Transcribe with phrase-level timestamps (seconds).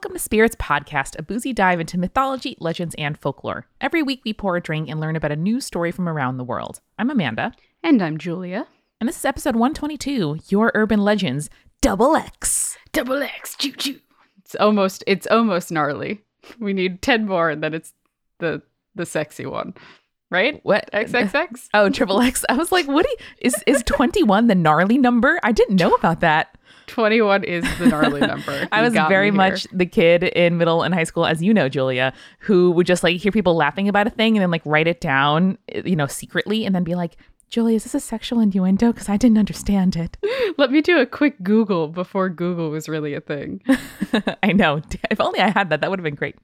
[0.00, 3.66] Welcome to Spirits Podcast, a boozy dive into mythology, legends, and folklore.
[3.82, 6.42] Every week we pour a drink and learn about a new story from around the
[6.42, 6.80] world.
[6.98, 7.52] I'm Amanda.
[7.82, 8.66] And I'm Julia.
[8.98, 11.50] And this is episode 122 Your Urban Legends
[11.82, 12.78] Double X.
[12.92, 14.00] Double X, choo choo.
[14.38, 16.22] It's almost it's almost gnarly.
[16.58, 17.92] We need 10 more and then it's
[18.38, 18.62] the
[18.94, 19.74] the sexy one.
[20.30, 20.60] Right?
[20.62, 20.88] What?
[20.94, 21.68] XXX?
[21.74, 22.42] Oh, triple X.
[22.48, 25.38] I was like, what you, is is 21 the gnarly number?
[25.42, 26.56] I didn't know about that.
[26.90, 28.68] 21 is the gnarly number.
[28.72, 32.12] I was very much the kid in middle and high school, as you know, Julia,
[32.40, 35.00] who would just like hear people laughing about a thing and then like write it
[35.00, 37.16] down, eh, you know, secretly and then be like,
[37.48, 38.92] Julia, is this a sexual innuendo?
[38.92, 40.16] Because I didn't understand it.
[40.58, 43.60] Let me do a quick Google before Google was really a thing.
[44.42, 44.82] I know.
[45.10, 46.36] If only I had that, that would have been great.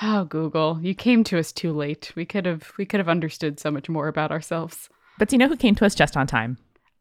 [0.00, 2.12] Oh, Google, you came to us too late.
[2.14, 4.88] We could have we could have understood so much more about ourselves.
[5.18, 6.56] But do you know who came to us just on time?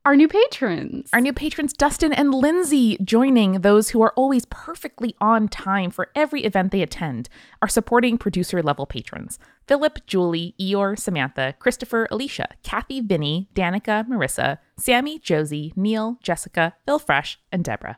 [0.08, 1.10] Our new patrons.
[1.12, 6.08] Our new patrons, Dustin and Lindsay, joining those who are always perfectly on time for
[6.16, 7.28] every event they attend,
[7.62, 9.38] are supporting producer level patrons.
[9.68, 17.00] Philip, Julie, Eeyore, Samantha, Christopher, Alicia, Kathy, Vinny, Danica, Marissa, Sammy, Josie, Neil, Jessica, Phil
[17.00, 17.98] Fresh, and Deborah.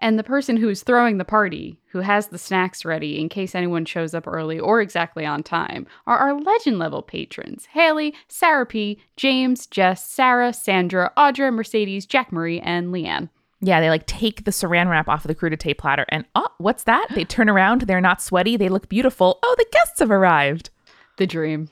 [0.00, 3.84] And the person who's throwing the party, who has the snacks ready in case anyone
[3.84, 9.00] shows up early or exactly on time, are our legend level patrons Haley, Sarah P.,
[9.16, 13.28] James, Jess, Sarah, Sandra, Audra, Mercedes, Jack Marie, and Leanne.
[13.60, 16.84] Yeah, they like take the saran wrap off of the crudité platter and oh, what's
[16.84, 17.08] that?
[17.14, 19.40] They turn around, they're not sweaty, they look beautiful.
[19.42, 20.70] Oh, the guests have arrived.
[21.16, 21.68] The dream.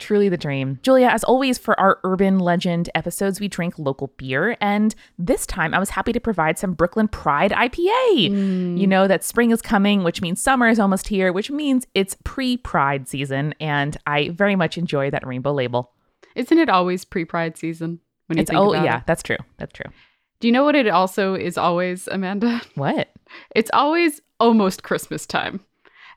[0.00, 0.80] Truly the dream.
[0.82, 4.56] Julia, as always, for our urban legend episodes, we drink local beer.
[4.60, 8.30] And this time I was happy to provide some Brooklyn Pride IPA.
[8.30, 8.78] Mm.
[8.78, 12.16] You know that spring is coming, which means summer is almost here, which means it's
[12.24, 13.54] pre Pride season.
[13.60, 15.92] And I very much enjoy that rainbow label.
[16.34, 18.00] Isn't it always pre Pride season?
[18.26, 19.06] When you it's, think oh, yeah, it?
[19.06, 19.38] that's true.
[19.58, 19.92] That's true.
[20.40, 22.62] Do you know what it also is always, Amanda?
[22.74, 23.08] What?
[23.54, 25.60] It's always almost Christmas time.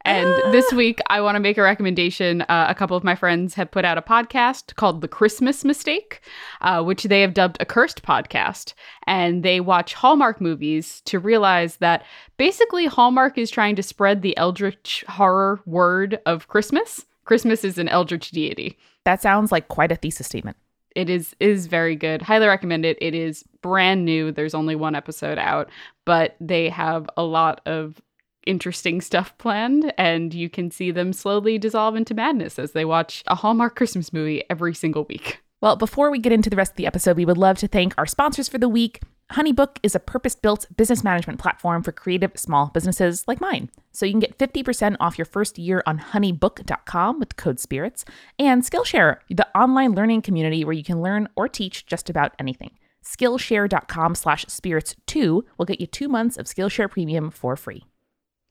[0.06, 0.52] And ah.
[0.52, 2.42] this week, I want to make a recommendation.
[2.44, 6.22] Uh, a couple of my friends have put out a podcast called The Christmas Mistake,
[6.62, 8.74] uh, which they have dubbed a cursed podcast.
[9.08, 12.04] And they watch Hallmark movies to realize that
[12.38, 17.06] basically Hallmark is trying to spread the eldritch horror word of Christmas.
[17.26, 18.78] Christmas is an eldritch deity.
[19.06, 20.58] That sounds like quite a thesis statement.
[20.96, 22.22] It is is very good.
[22.22, 22.98] Highly recommend it.
[23.02, 24.32] It is brand new.
[24.32, 25.70] There's only one episode out,
[26.06, 28.00] but they have a lot of
[28.46, 33.24] interesting stuff planned, and you can see them slowly dissolve into madness as they watch
[33.28, 35.42] a Hallmark Christmas movie every single week.
[35.62, 37.94] Well, before we get into the rest of the episode, we would love to thank
[37.98, 39.02] our sponsors for the week.
[39.32, 43.70] Honeybook is a purpose built business management platform for creative small businesses like mine.
[43.94, 48.04] So you can get 50% off your first year on honeybook.com with code SPIRITS,
[48.38, 52.72] and Skillshare, the online learning community where you can learn or teach just about anything.
[53.04, 57.86] Skillshare.com slash spirits2 will get you two months of Skillshare Premium for free.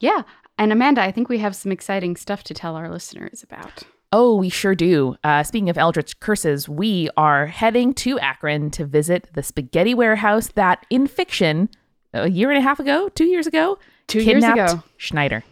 [0.02, 0.22] Yeah.
[0.58, 3.84] And Amanda, I think we have some exciting stuff to tell our listeners about.
[4.12, 5.16] Oh, we sure do.
[5.24, 10.48] Uh, speaking of Eldritch curses, we are heading to Akron to visit the spaghetti warehouse
[10.48, 11.70] that, in fiction,
[12.12, 15.42] a year and a half ago, two years ago, two years ago, Schneider.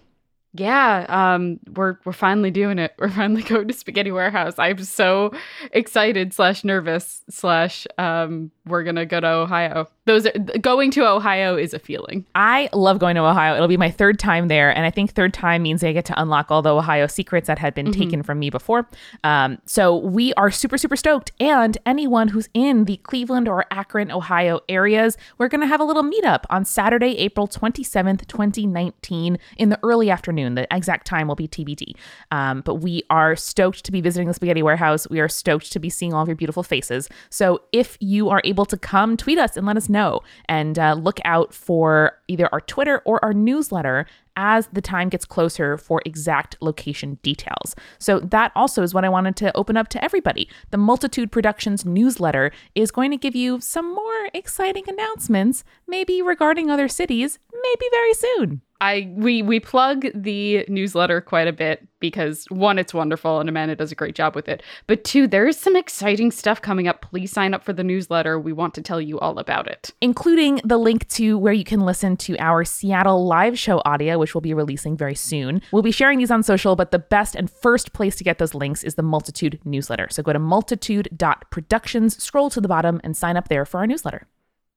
[0.53, 2.93] Yeah, um, we're we're finally doing it.
[2.99, 4.55] We're finally going to Spaghetti Warehouse.
[4.59, 5.33] I'm so
[5.73, 9.89] excited slash nervous slash um, we're gonna go to Ohio.
[10.07, 12.25] Those are, going to Ohio is a feeling.
[12.35, 13.55] I love going to Ohio.
[13.55, 16.21] It'll be my third time there, and I think third time means I get to
[16.21, 18.01] unlock all the Ohio secrets that had been mm-hmm.
[18.01, 18.89] taken from me before.
[19.25, 21.33] Um, so we are super super stoked.
[21.41, 26.05] And anyone who's in the Cleveland or Akron, Ohio areas, we're gonna have a little
[26.05, 30.55] meetup on Saturday, April 27th, 2019, in the early afternoon.
[30.55, 31.95] The exact time will be TBD.
[32.31, 35.09] Um, but we are stoked to be visiting the Spaghetti Warehouse.
[35.09, 37.09] We are stoked to be seeing all of your beautiful faces.
[37.29, 40.21] So if you are able to come, tweet us and let us know.
[40.49, 44.07] And uh, look out for either our Twitter or our newsletter
[44.37, 47.75] as the time gets closer for exact location details.
[47.99, 50.49] So, that also is what I wanted to open up to everybody.
[50.71, 56.71] The Multitude Productions newsletter is going to give you some more exciting announcements, maybe regarding
[56.71, 58.63] other cities, maybe very soon.
[58.81, 63.77] I we we plug the newsletter quite a bit because one, it's wonderful and Amanda
[63.77, 64.63] does a great job with it.
[64.87, 67.03] But two, there is some exciting stuff coming up.
[67.03, 68.41] Please sign up for the newsletter.
[68.41, 71.81] We want to tell you all about it, including the link to where you can
[71.81, 75.61] listen to our Seattle live show audio, which we'll be releasing very soon.
[75.73, 78.55] We'll be sharing these on social, but the best and first place to get those
[78.55, 80.09] links is the Multitude newsletter.
[80.11, 84.27] So go to multitude.productions, scroll to the bottom, and sign up there for our newsletter.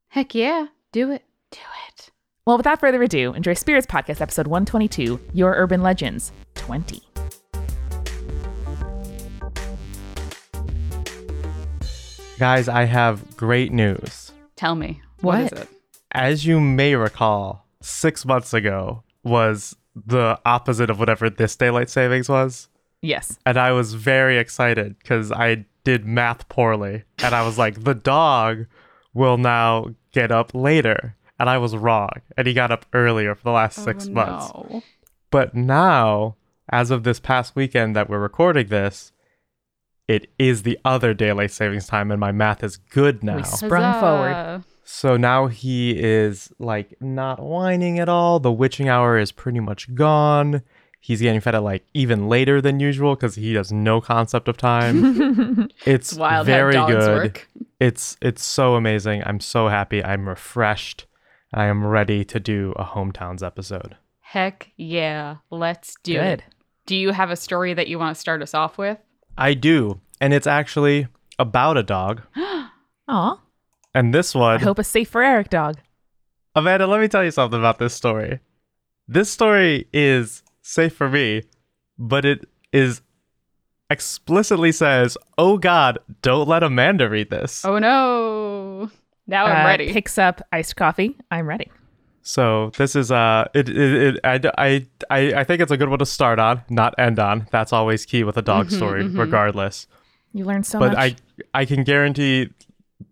[0.09, 1.23] Heck yeah, do it.
[1.51, 2.11] Do it.
[2.45, 7.01] Well, without further ado, enjoy Spirits Podcast episode 122 Your Urban Legends 20.
[12.37, 14.33] Guys, I have great news.
[14.57, 15.01] Tell me.
[15.21, 15.69] what, what is it?
[16.11, 22.27] As you may recall, six months ago was the opposite of whatever this daylight savings
[22.27, 22.67] was.
[23.01, 23.39] Yes.
[23.45, 27.03] And I was very excited because I did math poorly.
[27.19, 28.65] And I was like, the dog
[29.13, 31.15] will now get up later.
[31.39, 32.09] And I was wrong.
[32.37, 34.51] And he got up earlier for the last oh, six Oh, months.
[34.53, 34.83] no.
[35.31, 36.35] But now,
[36.71, 39.11] as of this past weekend that we're recording this,
[40.07, 43.37] it is the other daylight savings time, and my math is good now.
[43.37, 44.63] We Sprung forward.
[44.83, 48.39] So now he is like not whining at all.
[48.39, 50.61] The witching hour is pretty much gone.
[50.99, 54.57] He's getting fed at like even later than usual because he has no concept of
[54.57, 55.69] time.
[55.85, 57.23] it's It's wild very good.
[57.23, 57.49] work.
[57.79, 59.23] It's it's so amazing.
[59.25, 60.03] I'm so happy.
[60.03, 61.05] I'm refreshed.
[61.53, 63.95] I am ready to do a hometowns episode.
[64.19, 65.37] Heck yeah.
[65.51, 66.39] Let's do Good.
[66.39, 66.43] it.
[66.85, 68.97] Do you have a story that you want to start us off with?
[69.37, 71.07] I do, and it's actually
[71.37, 72.21] about a dog.
[73.07, 73.39] Aw.
[73.93, 75.77] And this one, I hope a safe for Eric dog.
[76.55, 78.39] Amanda, let me tell you something about this story.
[79.07, 81.43] This story is safe for me,
[81.97, 83.01] but it is
[83.89, 88.52] explicitly says, "Oh God, don't let Amanda read this." Oh no.
[89.27, 89.93] Now I'm Uh, ready.
[89.93, 91.17] Picks up iced coffee.
[91.31, 91.71] I'm ready.
[92.21, 95.89] So this is uh, it, it, it I, I, I, I think it's a good
[95.89, 97.47] one to start on, not end on.
[97.51, 99.87] That's always key with a dog story, regardless.
[100.33, 100.97] You learn so but much.
[101.53, 102.49] I, I can guarantee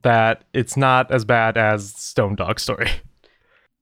[0.04, 2.90] that it's not as bad as Stone Dog story.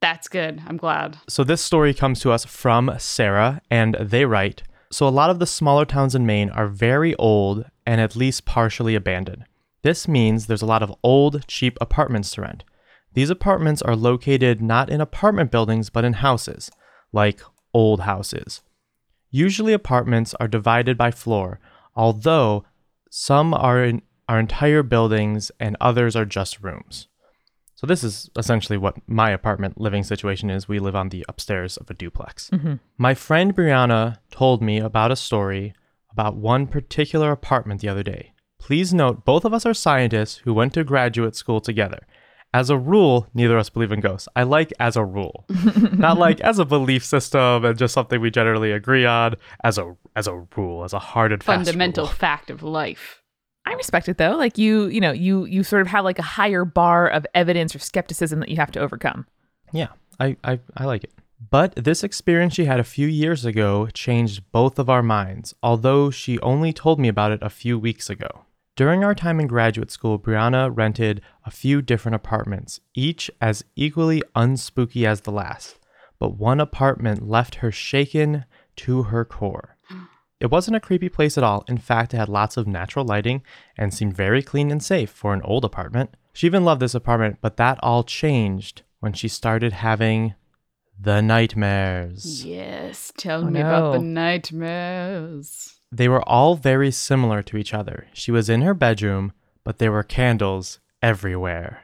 [0.00, 0.62] That's good.
[0.66, 1.18] I'm glad.
[1.28, 5.38] So this story comes to us from Sarah, and they write So a lot of
[5.38, 9.44] the smaller towns in Maine are very old and at least partially abandoned.
[9.82, 12.64] This means there's a lot of old, cheap apartments to rent.
[13.14, 16.70] These apartments are located not in apartment buildings but in houses,
[17.12, 17.40] like
[17.74, 18.62] old houses.
[19.30, 21.60] Usually, apartments are divided by floor,
[21.94, 22.64] although
[23.10, 27.08] some are in are entire buildings and others are just rooms.
[27.74, 30.68] So this is essentially what my apartment living situation is.
[30.68, 32.48] We live on the upstairs of a duplex.
[32.50, 32.74] Mm-hmm.
[32.96, 35.74] My friend Brianna told me about a story
[36.12, 38.34] about one particular apartment the other day.
[38.70, 42.06] Please note, both of us are scientists who went to graduate school together.
[42.54, 44.28] As a rule, neither of us believe in ghosts.
[44.36, 45.44] I like as a rule,
[45.92, 49.34] not like as a belief system and just something we generally agree on.
[49.64, 52.14] As a as a rule, as a hard and fast Fundamental rule.
[52.14, 53.20] fact of life.
[53.66, 54.36] I respect it though.
[54.36, 57.74] Like you, you know, you you sort of have like a higher bar of evidence
[57.74, 59.26] or skepticism that you have to overcome.
[59.72, 59.88] Yeah,
[60.20, 61.12] I, I, I like it.
[61.50, 66.12] But this experience she had a few years ago changed both of our minds, although
[66.12, 68.44] she only told me about it a few weeks ago.
[68.80, 74.22] During our time in graduate school, Brianna rented a few different apartments, each as equally
[74.34, 75.78] unspooky as the last.
[76.18, 78.46] But one apartment left her shaken
[78.76, 79.76] to her core.
[80.40, 81.62] It wasn't a creepy place at all.
[81.68, 83.42] In fact, it had lots of natural lighting
[83.76, 86.16] and seemed very clean and safe for an old apartment.
[86.32, 90.32] She even loved this apartment, but that all changed when she started having
[90.98, 92.46] the nightmares.
[92.46, 93.12] Yes.
[93.18, 95.79] Tell Oh, me about the oh, nightmares.
[95.92, 98.06] They were all very similar to each other.
[98.12, 99.32] She was in her bedroom,
[99.64, 101.82] but there were candles everywhere.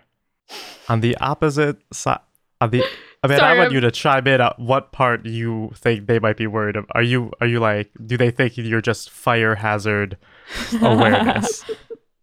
[0.89, 2.21] On the opposite side,
[2.61, 2.85] on the
[3.25, 6.21] I mean, I want I'm- you to chime in on what part you think they
[6.21, 6.87] might be worried of.
[6.93, 10.17] Are you are you like do they think you're just fire hazard
[10.81, 11.65] awareness?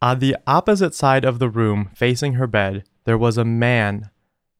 [0.01, 4.09] on the opposite side of the room, facing her bed, there was a man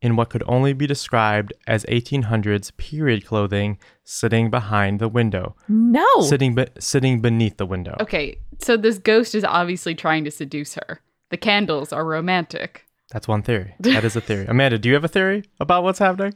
[0.04, 6.06] in what could only be described as 1800s period clothing sitting behind the window No.
[6.22, 7.96] sitting be- sitting beneath the window.
[8.02, 11.00] Okay, so this ghost is obviously trying to seduce her.
[11.32, 12.86] The candles are romantic.
[13.12, 13.74] That's one theory.
[13.80, 14.46] That is a theory.
[14.48, 16.34] Amanda, do you have a theory about what's happening?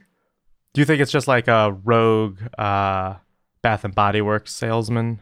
[0.73, 3.15] Do you think it's just like a rogue uh,
[3.61, 5.19] Bath and Body Works salesman?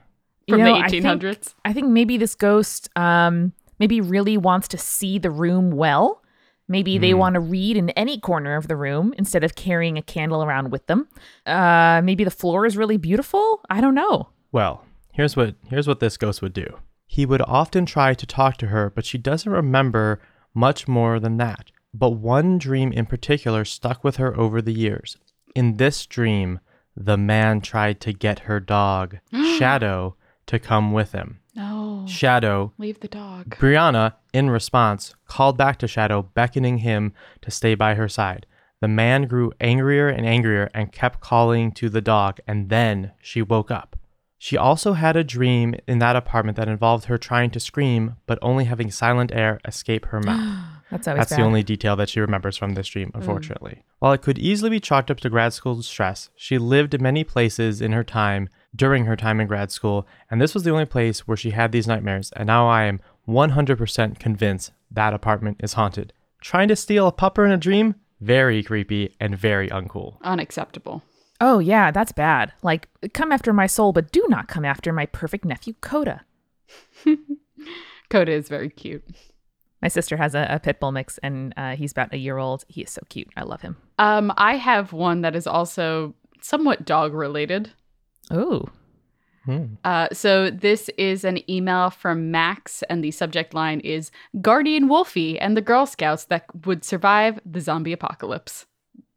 [0.47, 1.55] From You know, the I think- 1800s?
[1.65, 6.21] I think maybe this ghost um maybe really wants to see the room well.
[6.67, 10.01] Maybe they want to read in any corner of the room instead of carrying a
[10.01, 11.07] candle around with them.
[11.45, 13.61] Uh maybe the floor is really beautiful.
[13.69, 14.29] I don't know.
[14.51, 16.79] Well, here's what here's what this ghost would do.
[17.07, 20.19] He would often try to talk to her, but she doesn't remember
[20.53, 21.71] much more than that.
[21.93, 25.17] But one dream in particular stuck with her over the years.
[25.55, 26.59] In this dream,
[26.97, 29.19] the man tried to get her dog,
[29.57, 30.15] Shadow,
[30.47, 31.39] to come with him.
[32.09, 33.55] Shadow Leave the dog.
[33.57, 38.45] Brianna, in response, called back to Shadow, beckoning him to stay by her side.
[38.81, 43.41] The man grew angrier and angrier and kept calling to the dog, and then she
[43.41, 43.97] woke up.
[44.37, 48.37] She also had a dream in that apartment that involved her trying to scream, but
[48.41, 50.65] only having silent air escape her mouth.
[50.91, 53.15] That's always That's the only detail that she remembers from this dream, mm.
[53.15, 53.83] unfortunately.
[53.99, 57.23] While it could easily be chalked up to grad school stress, she lived in many
[57.23, 60.85] places in her time during her time in grad school, and this was the only
[60.85, 65.73] place where she had these nightmares, and now I am 100% convinced that apartment is
[65.73, 66.13] haunted.
[66.41, 67.95] Trying to steal a pupper in a dream?
[68.21, 70.17] Very creepy and very uncool.
[70.21, 71.03] Unacceptable.
[71.41, 72.53] Oh, yeah, that's bad.
[72.63, 76.23] Like, come after my soul, but do not come after my perfect nephew, Coda.
[78.09, 79.03] Coda is very cute.
[79.81, 82.63] My sister has a, a pit bull mix, and uh, he's about a year old.
[82.67, 83.27] He is so cute.
[83.35, 83.77] I love him.
[83.99, 87.71] Um, I have one that is also somewhat dog related.
[88.31, 88.69] Oh,
[89.45, 89.75] Hmm.
[89.83, 94.09] Uh, so this is an email from Max, and the subject line is
[94.41, 98.65] Guardian Wolfie and the Girl Scouts that would survive the zombie apocalypse.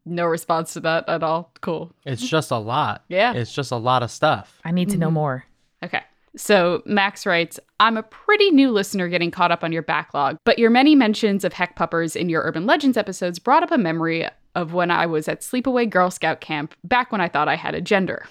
[0.05, 1.51] No response to that at all.
[1.63, 1.93] Cool.
[2.05, 3.05] It's just a lot.
[3.09, 3.33] Yeah.
[3.35, 4.61] It's just a lot of stuff.
[4.65, 5.45] I need to know more.
[5.83, 6.03] Okay.
[6.37, 10.59] So Max writes, I'm a pretty new listener getting caught up on your backlog, but
[10.59, 14.27] your many mentions of heck puppers in your urban legends episodes brought up a memory
[14.55, 17.75] of when I was at Sleepaway Girl Scout camp back when I thought I had
[17.75, 18.27] a gender.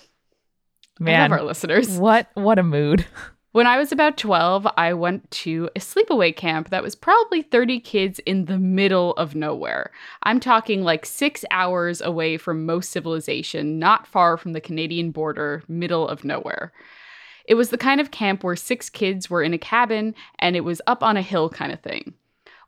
[0.99, 1.97] Man, our listeners.
[1.97, 3.05] what what a mood.
[3.53, 7.79] When I was about 12, I went to a sleepaway camp that was probably 30
[7.79, 9.89] kids in the middle of nowhere.
[10.21, 15.63] I'm talking like six hours away from most civilization, not far from the Canadian border,
[15.67, 16.71] middle of nowhere.
[17.47, 20.63] It was the kind of camp where six kids were in a cabin and it
[20.63, 22.13] was up on a hill kind of thing.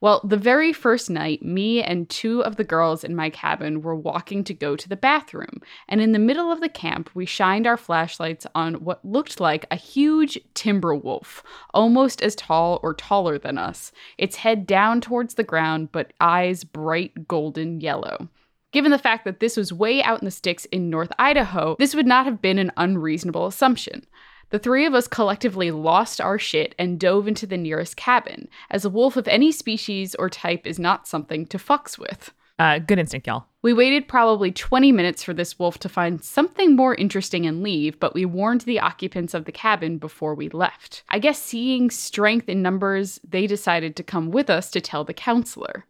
[0.01, 3.96] Well, the very first night, me and two of the girls in my cabin were
[3.96, 7.68] walking to go to the bathroom, and in the middle of the camp, we shined
[7.68, 13.38] our flashlights on what looked like a huge timber wolf, almost as tall or taller
[13.38, 18.29] than us, its head down towards the ground, but eyes bright golden yellow.
[18.72, 21.96] Given the fact that this was way out in the sticks in North Idaho, this
[21.96, 24.06] would not have been an unreasonable assumption.
[24.50, 28.84] The three of us collectively lost our shit and dove into the nearest cabin, as
[28.84, 32.34] a wolf of any species or type is not something to fucks with.
[32.58, 33.46] Uh, good instinct, y'all.
[33.62, 38.00] We waited probably 20 minutes for this wolf to find something more interesting and leave,
[38.00, 41.03] but we warned the occupants of the cabin before we left.
[41.10, 45.13] I guess seeing strength in numbers, they decided to come with us to tell the
[45.13, 45.86] counselor.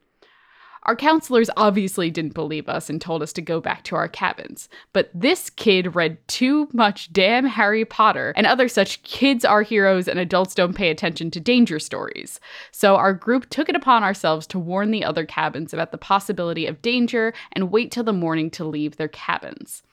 [0.84, 4.70] Our counselors obviously didn't believe us and told us to go back to our cabins.
[4.94, 10.08] But this kid read too much damn Harry Potter and other such kids are heroes
[10.08, 12.40] and adults don't pay attention to danger stories.
[12.72, 16.66] So our group took it upon ourselves to warn the other cabins about the possibility
[16.66, 19.84] of danger and wait till the morning to leave their cabins.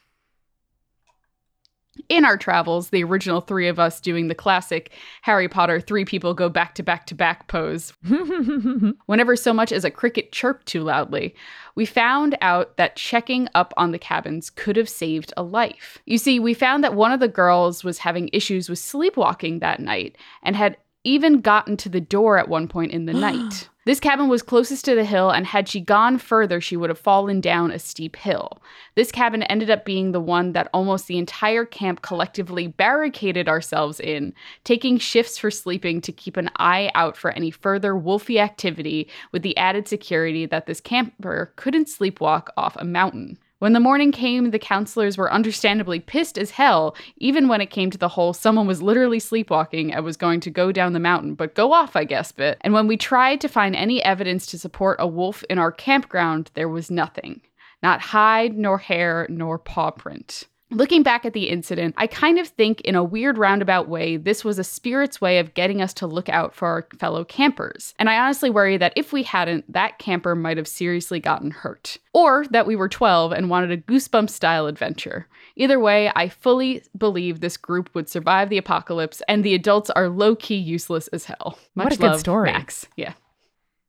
[2.09, 6.35] In our travels, the original three of us doing the classic Harry Potter three people
[6.35, 7.93] go back to back to back pose
[9.07, 11.35] whenever so much as a cricket chirped too loudly,
[11.75, 15.99] we found out that checking up on the cabins could have saved a life.
[16.07, 19.81] You see, we found that one of the girls was having issues with sleepwalking that
[19.81, 23.69] night and had even gotten to the door at one point in the night.
[23.87, 26.99] This cabin was closest to the hill, and had she gone further, she would have
[26.99, 28.61] fallen down a steep hill.
[28.97, 34.01] This cabin ended up being the one that almost the entire camp collectively barricaded ourselves
[34.01, 39.09] in, taking shifts for sleeping to keep an eye out for any further wolfy activity,
[39.31, 43.39] with the added security that this camper couldn't sleepwalk off a mountain.
[43.59, 47.91] When the morning came, the counselors were understandably pissed as hell, even when it came
[47.91, 51.35] to the whole someone was literally sleepwalking and was going to go down the mountain,
[51.35, 52.59] but go off, I guess, bit.
[52.61, 56.51] And when we tried to find any evidence to support a wolf in our campground,
[56.53, 57.41] there was nothing.
[57.83, 60.45] Not hide, nor hair, nor paw print.
[60.71, 64.45] Looking back at the incident, I kind of think, in a weird roundabout way, this
[64.45, 67.95] was a spirit's way of getting us to look out for our fellow campers.
[68.01, 71.99] And I honestly worry that if we hadn't, that camper might have seriously gotten hurt.
[72.13, 75.29] Or that we were 12 and wanted a goosebump style adventure.
[75.55, 80.09] Either way, I fully believe this group would survive the apocalypse, and the adults are
[80.09, 81.59] low key useless as hell.
[81.77, 82.51] Much What a good story.
[82.51, 82.87] Max.
[82.97, 83.13] Yeah.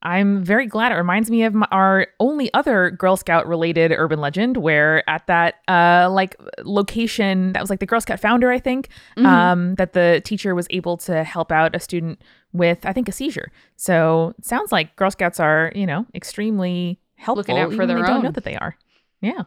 [0.03, 0.91] I'm very glad.
[0.91, 5.25] It reminds me of my, our only other Girl Scout related urban legend, where at
[5.27, 9.93] that uh like location that was like the Girl Scout founder, I think, um, that
[9.93, 12.21] the teacher was able to help out a student
[12.53, 13.51] with, I think, a seizure.
[13.75, 17.39] So sounds like Girl Scouts are, you know, extremely helpful.
[17.41, 18.77] Looking out for even when their they don't know that they are.
[19.21, 19.43] Yeah.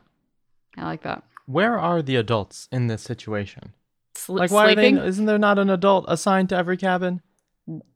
[0.77, 1.23] I like that.
[1.47, 3.73] Where are the adults in this situation?
[4.17, 4.99] Sl- Like, why sleeping?
[4.99, 5.07] are they?
[5.09, 7.23] Isn't there not an adult assigned to every cabin?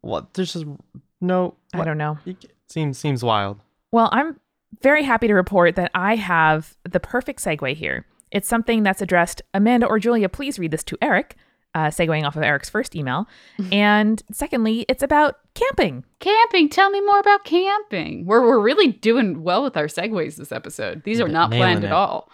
[0.00, 0.34] What?
[0.34, 0.66] There's just
[1.24, 1.54] no.
[1.72, 2.18] I don't know.
[2.26, 2.36] it
[2.68, 3.60] Seems seems wild.
[3.90, 4.38] Well, I'm
[4.82, 8.06] very happy to report that I have the perfect segue here.
[8.30, 9.42] It's something that's addressed.
[9.52, 11.36] Amanda or Julia, please read this to Eric,
[11.74, 13.28] uh, segueing off of Eric's first email.
[13.72, 16.04] and secondly, it's about camping.
[16.18, 16.68] Camping.
[16.68, 18.26] Tell me more about camping.
[18.26, 21.04] We're, we're really doing well with our segues this episode.
[21.04, 21.88] These are not nailing planned it.
[21.88, 22.30] at all.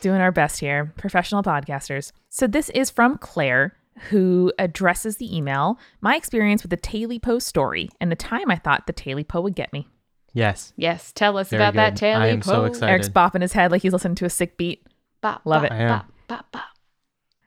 [0.00, 2.12] Doing our best here, professional podcasters.
[2.28, 3.76] So this is from Claire,
[4.10, 8.56] who addresses the email my experience with the Taily Poe story and the time I
[8.56, 9.86] thought the Taily Poe would get me.
[10.32, 10.72] Yes.
[10.76, 11.98] Yes, tell us Very about that good.
[11.98, 12.18] tail.
[12.18, 12.90] I am so excited.
[12.90, 14.86] Eric's bopping his head like he's listening to a sick beat.
[15.44, 15.72] Love it.
[15.72, 16.02] I am.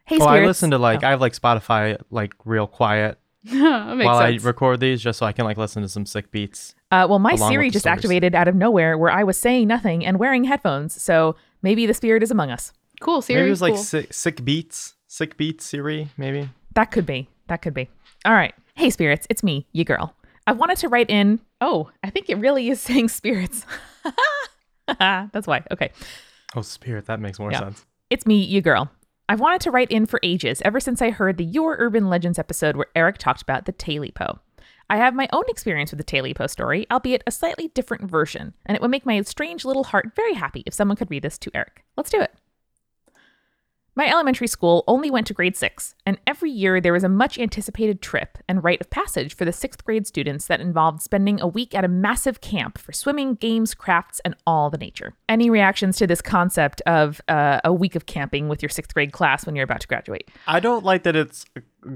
[0.07, 1.07] Hey, oh, I listen to like Oh.
[1.07, 3.17] I have like Spotify like real quiet
[3.49, 4.43] while sense.
[4.43, 6.75] I record these, just so I can like listen to some sick beats.
[6.91, 7.97] Uh, well, my Siri just stories.
[7.97, 11.01] activated out of nowhere where I was saying nothing and wearing headphones.
[11.01, 12.71] So maybe the spirit is among us.
[13.01, 13.21] Cool.
[13.23, 13.39] Siri.
[13.39, 16.49] maybe it was like sick, sick beats, sick beats Siri, maybe.
[16.73, 17.29] That could be.
[17.47, 17.87] That could be.
[18.25, 18.53] All right.
[18.75, 20.13] Hey, spirits, it's me, you girl.
[20.45, 21.39] I wanted to write in.
[21.61, 23.65] Oh, I think it really is saying spirits.
[24.99, 25.63] That's why.
[25.71, 25.91] Okay.
[26.53, 27.59] Oh, spirit, that makes more Yeah.
[27.59, 27.85] sense.
[28.09, 28.91] It's me, you girl.
[29.29, 32.37] I've wanted to write in for ages, ever since I heard the Your Urban Legends
[32.37, 34.39] episode where Eric talked about the Talipo.
[34.89, 38.75] I have my own experience with the Talipo story, albeit a slightly different version, and
[38.75, 41.51] it would make my strange little heart very happy if someone could read this to
[41.55, 41.83] Eric.
[41.97, 42.33] Let's do it.
[43.97, 47.39] My elementary school only went to grade six, and every year there was a much
[47.39, 51.47] anticipated trip and rite of passage for the sixth grade students that involved spending a
[51.47, 55.13] week at a massive camp for swimming, games, crafts, and all the nature.
[55.29, 59.13] Any reactions to this concept of uh, a week of camping with your sixth grade
[59.13, 60.29] class when you're about to graduate?
[60.45, 61.45] I don't like that it's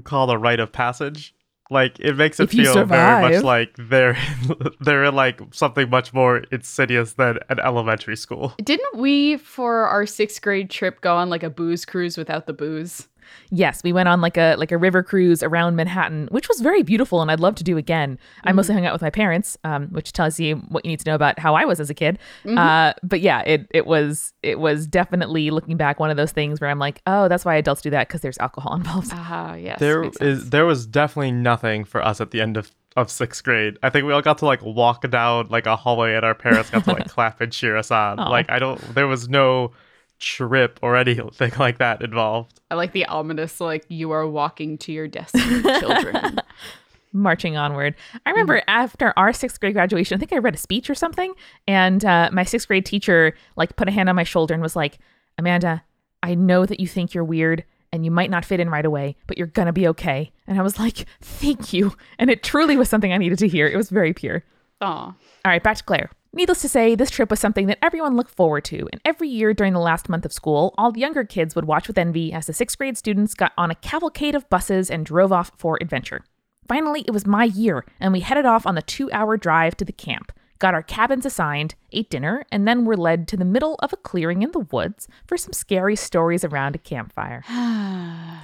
[0.02, 1.34] called a rite of passage.
[1.70, 4.18] Like it makes it If feel very much like they're
[4.80, 8.54] they're in like something much more insidious than an elementary school.
[8.62, 12.52] Didn't we, for our sixth grade trip, go on like a booze cruise without the
[12.52, 13.06] booze?
[13.50, 16.82] Yes, we went on like a like a river cruise around Manhattan, which was very
[16.82, 18.18] beautiful, and I'd love to do again.
[18.44, 21.10] I mostly hung out with my parents, um, which tells you what you need to
[21.10, 22.18] know about how I was as a kid.
[22.46, 26.60] Uh, but yeah, it it was it was definitely looking back one of those things
[26.60, 29.10] where I'm like, oh, that's why adults do that because there's alcohol involved.
[29.12, 29.78] Ah, yes.
[29.80, 33.44] There makes is there was definitely nothing for us at the end of of sixth
[33.44, 33.78] grade.
[33.82, 36.70] I think we all got to like walk down like a hallway, and our parents
[36.70, 38.18] got to like clap and cheer us on.
[38.18, 38.28] Aw.
[38.28, 39.72] Like I don't, there was no
[40.20, 42.60] trip or anything like that involved.
[42.70, 46.38] I like the ominous, like, you are walking to your destiny, children.
[47.12, 47.94] marching onward.
[48.24, 51.34] I remember after our sixth grade graduation, I think I read a speech or something,
[51.66, 54.76] and uh, my sixth grade teacher like put a hand on my shoulder and was
[54.76, 54.98] like,
[55.38, 55.82] "Amanda,
[56.22, 59.16] I know that you think you're weird." And you might not fit in right away,
[59.26, 60.30] but you're gonna be okay.
[60.46, 61.92] And I was like, thank you.
[62.20, 63.66] And it truly was something I needed to hear.
[63.66, 64.44] It was very pure.
[64.80, 65.06] Aw.
[65.06, 66.08] All right, back to Claire.
[66.32, 69.52] Needless to say, this trip was something that everyone looked forward to, and every year
[69.52, 72.46] during the last month of school, all the younger kids would watch with envy as
[72.46, 76.24] the sixth grade students got on a cavalcade of buses and drove off for adventure.
[76.68, 79.84] Finally, it was my year, and we headed off on the two hour drive to
[79.84, 83.74] the camp, got our cabins assigned, ate dinner, and then were led to the middle
[83.82, 87.42] of a clearing in the woods for some scary stories around a campfire.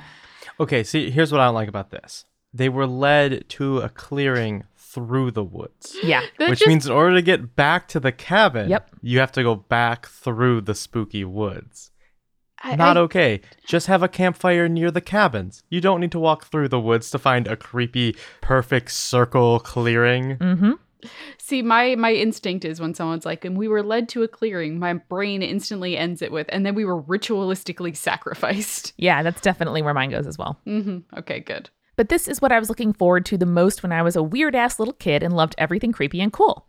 [0.58, 2.24] Okay, see, here's what I don't like about this.
[2.54, 4.64] They were led to a clearing
[4.96, 5.94] through the woods.
[6.02, 6.22] Yeah.
[6.38, 8.90] That Which just- means in order to get back to the cabin, Yep.
[9.02, 11.90] you have to go back through the spooky woods.
[12.64, 13.40] I- Not I- okay.
[13.66, 15.62] Just have a campfire near the cabins.
[15.68, 20.36] You don't need to walk through the woods to find a creepy, perfect circle clearing.
[20.38, 20.72] Mm-hmm.
[21.38, 24.78] See, my my instinct is when someone's like, and we were led to a clearing,
[24.78, 28.94] my brain instantly ends it with, and then we were ritualistically sacrificed.
[28.96, 30.58] Yeah, that's definitely where mine goes as well.
[30.64, 31.68] hmm Okay, good.
[31.96, 34.22] But this is what I was looking forward to the most when I was a
[34.22, 36.66] weird ass little kid and loved everything creepy and cool.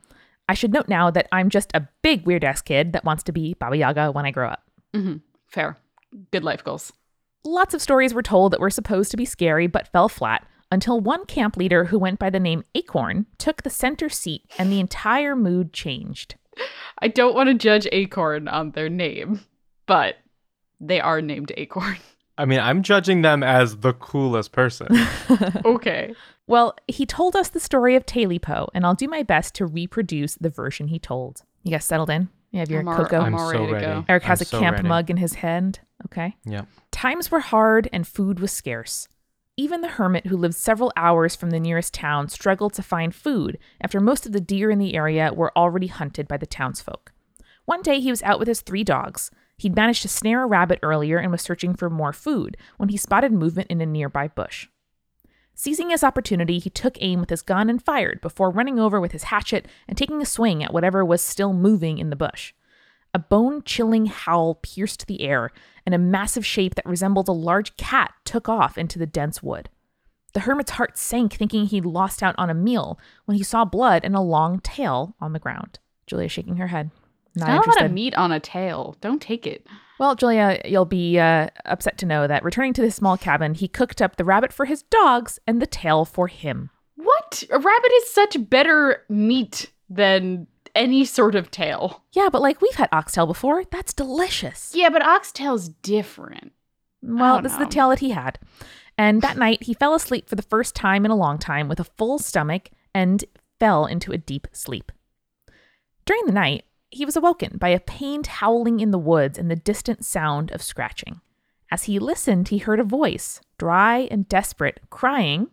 [0.49, 3.33] I should note now that I'm just a big weird ass kid that wants to
[3.33, 4.63] be Baba Yaga when I grow up.
[4.93, 5.77] hmm Fair.
[6.31, 6.93] Good life goals.
[7.43, 10.99] Lots of stories were told that were supposed to be scary but fell flat until
[10.99, 14.79] one camp leader who went by the name Acorn took the center seat and the
[14.79, 16.35] entire mood changed.
[16.99, 19.41] I don't want to judge Acorn on their name,
[19.85, 20.15] but
[20.79, 21.97] they are named Acorn.
[22.37, 24.87] I mean, I'm judging them as the coolest person.
[25.65, 26.13] okay.
[26.45, 30.35] Well, he told us the story of Talipo, and I'll do my best to reproduce
[30.35, 31.41] the version he told.
[31.63, 32.29] You guys settled in?
[32.51, 33.17] You have your I'm cocoa?
[33.19, 33.85] I'm I'm all so ready to ready.
[33.85, 34.05] go.
[34.07, 34.87] Eric has I'm a so camp ready.
[34.87, 35.79] mug in his hand.
[36.05, 36.35] Okay.
[36.45, 36.65] yeah.
[36.91, 39.07] Times were hard and food was scarce.
[39.57, 43.57] Even the hermit, who lived several hours from the nearest town, struggled to find food
[43.81, 47.11] after most of the deer in the area were already hunted by the townsfolk.
[47.65, 49.31] One day he was out with his three dogs.
[49.57, 52.97] He'd managed to snare a rabbit earlier and was searching for more food when he
[52.97, 54.67] spotted movement in a nearby bush.
[55.55, 59.11] Seizing his opportunity, he took aim with his gun and fired before running over with
[59.11, 62.53] his hatchet and taking a swing at whatever was still moving in the bush.
[63.11, 65.49] A bone chilling howl pierced the air,
[65.83, 69.69] and a massive shape that resembled a large cat took off into the dense wood.
[70.33, 74.05] The hermit's heart sank, thinking he'd lost out on a meal, when he saw blood
[74.05, 75.79] and a long tail on the ground.
[76.05, 76.91] Julia shaking her head.
[77.37, 77.85] Not Not a lot interested.
[77.85, 78.95] of meat on a tail.
[79.01, 79.65] Don't take it.
[79.99, 83.67] Well, Julia, you'll be uh, upset to know that returning to the small cabin, he
[83.67, 86.69] cooked up the rabbit for his dogs and the tail for him.
[86.95, 87.43] What?
[87.51, 92.03] A rabbit is such better meat than any sort of tail.
[92.13, 93.63] Yeah, but like we've had oxtail before.
[93.71, 94.71] That's delicious.
[94.75, 96.51] Yeah, but oxtail's different.
[97.01, 98.37] Well, don't this is the tail that he had.
[98.97, 101.79] And that night, he fell asleep for the first time in a long time with
[101.79, 103.23] a full stomach and
[103.59, 104.91] fell into a deep sleep.
[106.05, 109.55] During the night, he was awoken by a pained howling in the woods and the
[109.55, 111.21] distant sound of scratching.
[111.69, 115.47] As he listened, he heard a voice, dry and desperate, crying.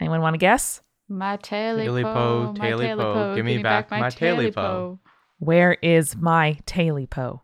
[0.00, 0.82] Anyone want to guess?
[1.08, 4.98] My taily Taily po, taily po, give me back my taily po.
[5.38, 7.42] Where is my taily po?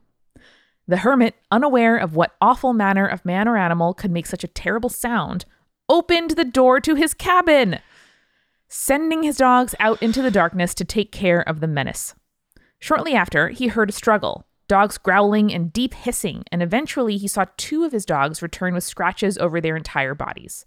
[0.89, 4.49] The hermit, unaware of what awful manner of man or animal could make such a
[4.49, 5.45] terrible sound,
[5.89, 7.79] opened the door to his cabin,
[8.69, 12.15] sending his dogs out into the darkness to take care of the menace.
[12.83, 17.45] Shortly after, he heard a struggle, dogs growling and deep hissing, and eventually he saw
[17.57, 20.67] two of his dogs return with scratches over their entire bodies.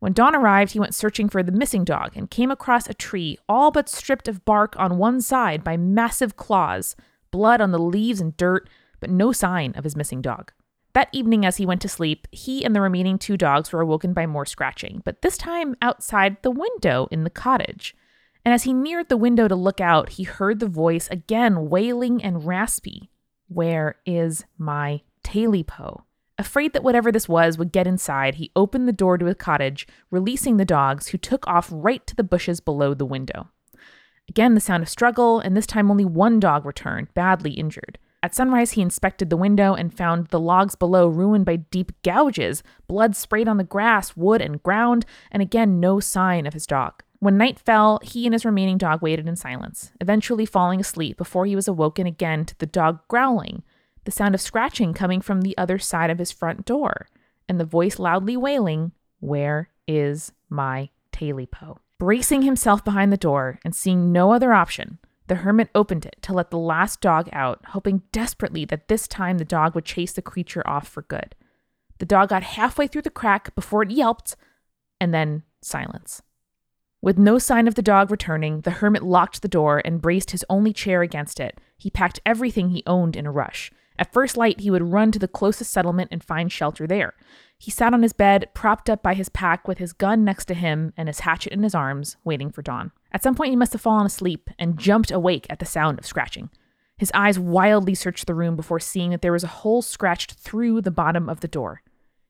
[0.00, 3.38] When dawn arrived, he went searching for the missing dog and came across a tree
[3.48, 6.96] all but stripped of bark on one side by massive claws,
[7.30, 10.50] blood on the leaves and dirt, but no sign of his missing dog.
[10.92, 14.12] That evening, as he went to sleep, he and the remaining two dogs were awoken
[14.12, 17.94] by more scratching, but this time outside the window in the cottage.
[18.44, 22.22] And as he neared the window to look out, he heard the voice again wailing
[22.22, 23.10] and raspy
[23.48, 26.02] Where is my Tailipo?
[26.36, 29.86] Afraid that whatever this was would get inside, he opened the door to his cottage,
[30.10, 33.48] releasing the dogs, who took off right to the bushes below the window.
[34.28, 37.98] Again, the sound of struggle, and this time only one dog returned, badly injured.
[38.20, 42.62] At sunrise, he inspected the window and found the logs below ruined by deep gouges,
[42.88, 47.03] blood sprayed on the grass, wood, and ground, and again, no sign of his dog.
[47.24, 51.46] When night fell, he and his remaining dog waited in silence, eventually falling asleep before
[51.46, 53.62] he was awoken again to the dog growling,
[54.04, 57.08] the sound of scratching coming from the other side of his front door,
[57.48, 61.78] and the voice loudly wailing, Where is my Tailipo?
[61.98, 66.34] Bracing himself behind the door and seeing no other option, the hermit opened it to
[66.34, 70.20] let the last dog out, hoping desperately that this time the dog would chase the
[70.20, 71.34] creature off for good.
[72.00, 74.36] The dog got halfway through the crack before it yelped,
[75.00, 76.20] and then silence.
[77.04, 80.42] With no sign of the dog returning, the hermit locked the door and braced his
[80.48, 81.60] only chair against it.
[81.76, 83.70] He packed everything he owned in a rush.
[83.98, 87.12] At first light, he would run to the closest settlement and find shelter there.
[87.58, 90.54] He sat on his bed, propped up by his pack with his gun next to
[90.54, 92.90] him and his hatchet in his arms, waiting for dawn.
[93.12, 96.06] At some point, he must have fallen asleep and jumped awake at the sound of
[96.06, 96.48] scratching.
[96.96, 100.80] His eyes wildly searched the room before seeing that there was a hole scratched through
[100.80, 101.82] the bottom of the door.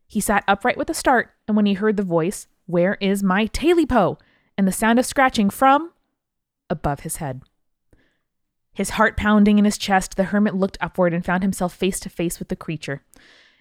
[0.08, 3.46] He sat upright with a start, and when he heard the voice, Where is my
[3.46, 4.18] Tailipo?
[4.57, 5.93] And the sound of scratching from
[6.71, 7.43] above his head.
[8.73, 12.09] His heart pounding in his chest, the hermit looked upward and found himself face to
[12.09, 13.03] face with the creature.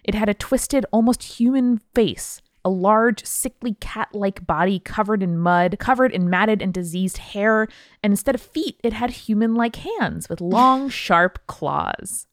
[0.02, 5.38] It had a twisted, almost human face, a large, sickly cat like body covered in
[5.38, 7.68] mud, covered in matted and diseased hair,
[8.02, 12.26] and instead of feet, it had human like hands with long, sharp claws.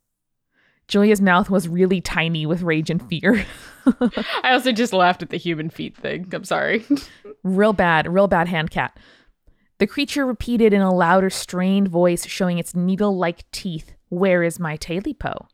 [0.91, 3.45] Julia's mouth was really tiny with rage and fear.
[4.43, 6.27] I also just laughed at the human feet thing.
[6.34, 6.84] I'm sorry.
[7.43, 8.99] real bad, real bad hand cat.
[9.77, 14.60] The creature repeated in a louder, strained voice, showing its needle like teeth, Where is
[14.60, 15.47] my Tailipo?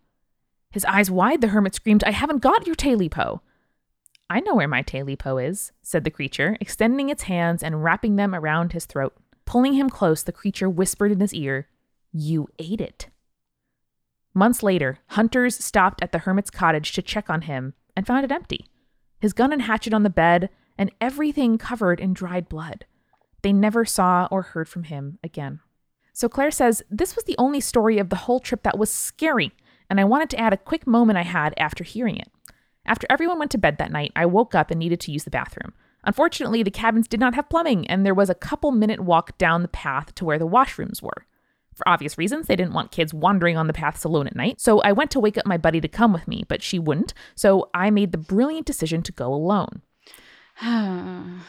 [0.72, 3.42] His eyes wide, the hermit screamed, I haven't got your Tailipo.
[4.32, 8.34] I know where my Tailipo is, said the creature, extending its hands and wrapping them
[8.34, 9.14] around his throat.
[9.46, 11.68] Pulling him close, the creature whispered in his ear,
[12.12, 13.10] You ate it.
[14.38, 18.32] Months later, hunters stopped at the hermit's cottage to check on him and found it
[18.32, 18.68] empty.
[19.20, 22.86] His gun and hatchet on the bed, and everything covered in dried blood.
[23.42, 25.62] They never saw or heard from him again.
[26.14, 29.54] So Claire says, This was the only story of the whole trip that was scary,
[29.90, 32.30] and I wanted to add a quick moment I had after hearing it.
[32.86, 35.32] After everyone went to bed that night, I woke up and needed to use the
[35.32, 35.74] bathroom.
[36.04, 39.64] Unfortunately, the cabins did not have plumbing, and there was a couple minute walk down
[39.64, 41.26] the path to where the washrooms were.
[41.78, 44.82] For obvious reasons, they didn't want kids wandering on the paths alone at night, so
[44.82, 47.70] I went to wake up my buddy to come with me, but she wouldn't, so
[47.72, 49.84] I made the brilliant decision to go alone.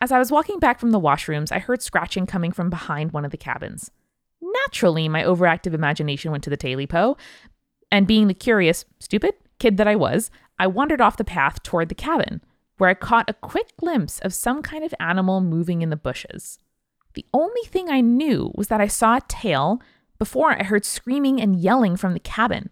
[0.00, 3.24] As I was walking back from the washrooms, I heard scratching coming from behind one
[3.24, 3.92] of the cabins.
[4.42, 7.16] Naturally, my overactive imagination went to the Tailipo,
[7.92, 11.90] and being the curious, stupid kid that I was, I wandered off the path toward
[11.90, 12.40] the cabin,
[12.78, 16.58] where I caught a quick glimpse of some kind of animal moving in the bushes.
[17.16, 19.80] The only thing I knew was that I saw a tail
[20.18, 22.68] before I heard screaming and yelling from the cabin.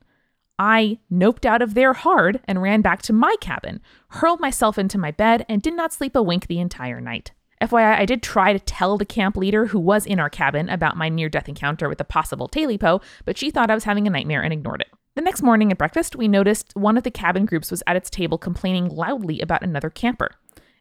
[0.59, 4.99] I noped out of there hard and ran back to my cabin, hurled myself into
[4.99, 7.33] my bed, and did not sleep a wink the entire night.
[7.63, 10.99] FYI, I did try to tell the camp leader who was in our cabin about
[10.99, 14.11] my near death encounter with a possible Tailipo, but she thought I was having a
[14.11, 14.89] nightmare and ignored it.
[15.15, 18.11] The next morning at breakfast, we noticed one of the cabin groups was at its
[18.11, 20.33] table complaining loudly about another camper.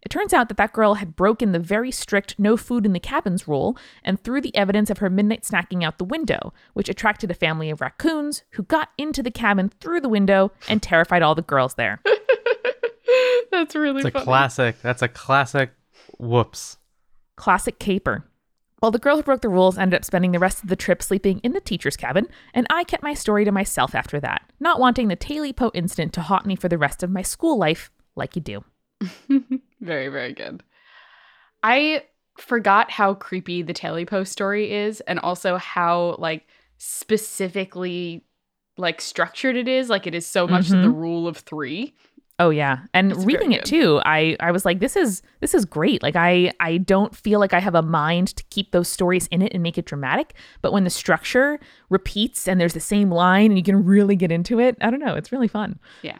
[0.05, 2.99] It turns out that that girl had broken the very strict no food in the
[2.99, 7.31] cabins rule and threw the evidence of her midnight snacking out the window, which attracted
[7.31, 11.35] a family of raccoons who got into the cabin through the window and terrified all
[11.35, 12.01] the girls there.
[13.51, 14.25] That's really It's a funny.
[14.25, 14.81] classic.
[14.81, 15.71] That's a classic.
[16.17, 16.77] Whoops.
[17.35, 18.25] Classic caper.
[18.81, 21.01] Well, the girl who broke the rules ended up spending the rest of the trip
[21.01, 24.79] sleeping in the teacher's cabin, and I kept my story to myself after that, not
[24.79, 28.35] wanting the Tailipo incident to haunt me for the rest of my school life, like
[28.35, 28.63] you do.
[29.83, 30.63] very, very good.
[31.61, 32.03] I
[32.37, 38.23] forgot how creepy the Tailipo story is, and also how like specifically
[38.77, 39.89] like structured it is.
[39.89, 40.95] Like it is so much the Mhm.
[40.95, 41.93] rule of three.
[42.39, 42.79] Oh yeah.
[42.95, 46.01] And It's reading it too, I I was like this is this is great.
[46.01, 49.43] Like I I don't feel like I have a mind to keep those stories in
[49.43, 53.51] it and make it dramatic, but when the structure repeats and there's the same line
[53.51, 55.79] and you can really get into it, I don't know, it's really fun.
[56.01, 56.17] Yeah.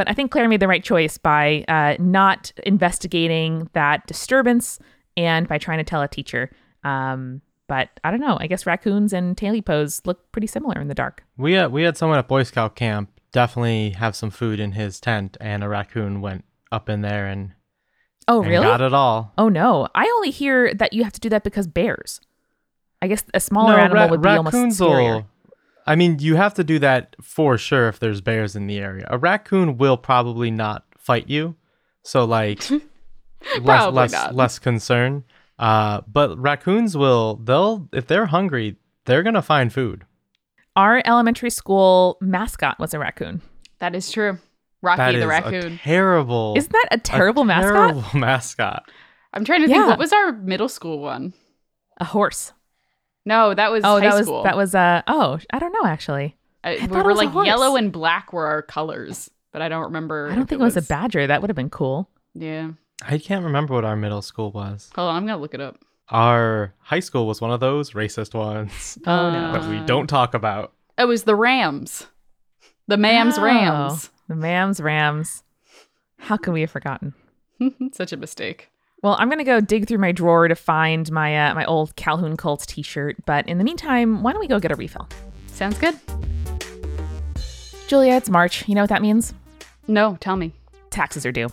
[0.00, 4.78] But I think Claire made the right choice by uh, not investigating that disturbance
[5.14, 6.50] and by trying to tell a teacher.
[6.84, 8.38] Um, but I don't know.
[8.40, 11.22] I guess raccoons and taily pose look pretty similar in the dark.
[11.36, 15.00] We had, we had someone at Boy Scout camp definitely have some food in his
[15.00, 17.52] tent, and a raccoon went up in there and,
[18.26, 18.64] Oh, and really?
[18.64, 19.34] got it all.
[19.36, 19.86] Oh no!
[19.94, 22.22] I only hear that you have to do that because bears.
[23.02, 25.14] I guess a smaller No, animal ra- would be almost scarier.
[25.16, 25.26] will-
[25.86, 29.06] I mean, you have to do that for sure if there's bears in the area.
[29.10, 31.56] A raccoon will probably not fight you,
[32.02, 32.62] so like
[33.60, 34.34] less less not.
[34.34, 35.24] less concern.
[35.58, 40.04] Uh, but raccoons will they'll if they're hungry, they're gonna find food.
[40.76, 43.42] Our elementary school mascot was a raccoon.
[43.80, 44.38] That is true.
[44.82, 45.78] Rocky That the is raccoon.
[45.82, 47.72] Terrible, Isn't that a a terrible mascot?
[47.74, 48.90] Terrible mascot.
[49.34, 49.76] I'm trying to think.
[49.78, 49.86] Yeah.
[49.88, 51.34] What was our middle school one?
[51.98, 52.52] A horse.
[53.26, 54.42] No, that was Oh, high that was school.
[54.44, 56.36] that was uh oh I don't know actually.
[56.64, 57.46] Uh, we thought it were was a like horse.
[57.46, 60.30] yellow and black were our colors, but I don't remember.
[60.30, 61.26] I don't think it was, a badger.
[61.26, 62.10] That would have been cool.
[62.34, 62.72] Yeah.
[63.02, 64.90] I can't remember what our middle school was.
[64.94, 65.78] Hold on, I'm gonna look it up.
[66.10, 69.52] Our high school was one of those racist ones Oh, no.
[69.52, 70.72] that we don't talk about.
[70.98, 72.06] It was the Rams.
[72.88, 74.10] The Mams Oh, Rams.
[74.28, 75.42] The Mams Rams.
[76.18, 77.14] How can we have forgotten?
[77.92, 78.68] Such a mistake.
[79.02, 82.36] Well, I'm gonna go dig through my drawer to find my uh, my old Calhoun
[82.36, 83.16] Colts T-shirt.
[83.24, 85.08] But in the meantime, why don't we go get a refill?
[85.46, 85.98] Sounds good.
[87.88, 88.68] Julia, it's March.
[88.68, 89.32] You know what that means?
[89.88, 90.52] No, tell me.
[90.90, 91.48] Taxes are due.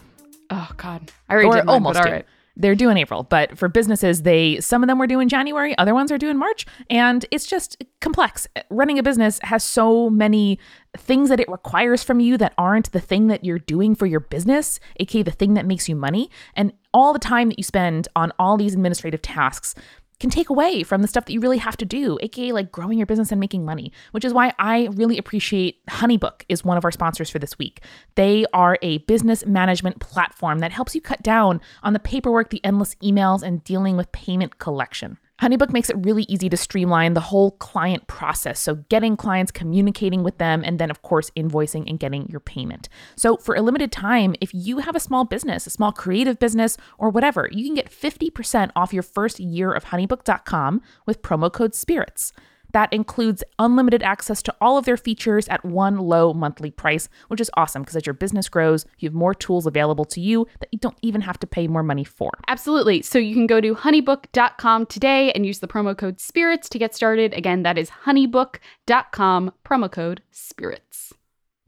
[0.50, 2.26] Oh God, I already or did mine, almost but all right.
[2.60, 5.78] They're due in April, but for businesses, they some of them were due in January,
[5.78, 8.48] other ones are due in March, and it's just complex.
[8.72, 10.60] Running a business has so many
[10.98, 14.20] things that it requires from you that aren't the thing that you're doing for your
[14.20, 18.08] business, aka the thing that makes you money, and all the time that you spend
[18.16, 19.76] on all these administrative tasks
[20.20, 22.98] can take away from the stuff that you really have to do, aka like growing
[22.98, 26.86] your business and making money, which is why I really appreciate Honeybook is one of
[26.86, 27.82] our sponsors for this week.
[28.16, 32.64] They are a business management platform that helps you cut down on the paperwork, the
[32.64, 35.18] endless emails, and dealing with payment collection.
[35.42, 38.60] Honeybook makes it really easy to streamline the whole client process.
[38.60, 42.90] So, getting clients, communicating with them, and then, of course, invoicing and getting your payment.
[43.16, 46.76] So, for a limited time, if you have a small business, a small creative business,
[46.98, 51.76] or whatever, you can get 50% off your first year of honeybook.com with promo code
[51.76, 52.34] SPIRITS.
[52.74, 57.42] That includes unlimited access to all of their features at one low monthly price, which
[57.42, 60.70] is awesome because as your business grows, you have more tools available to you that
[60.72, 62.32] you don't even have to pay more money for.
[62.48, 63.02] Absolutely.
[63.02, 66.96] So you can go to honeybook.com today and use the promo code SPIRITS to get
[66.96, 67.34] started.
[67.34, 71.14] Again, that is honeybook.com, promo code SPIRITS.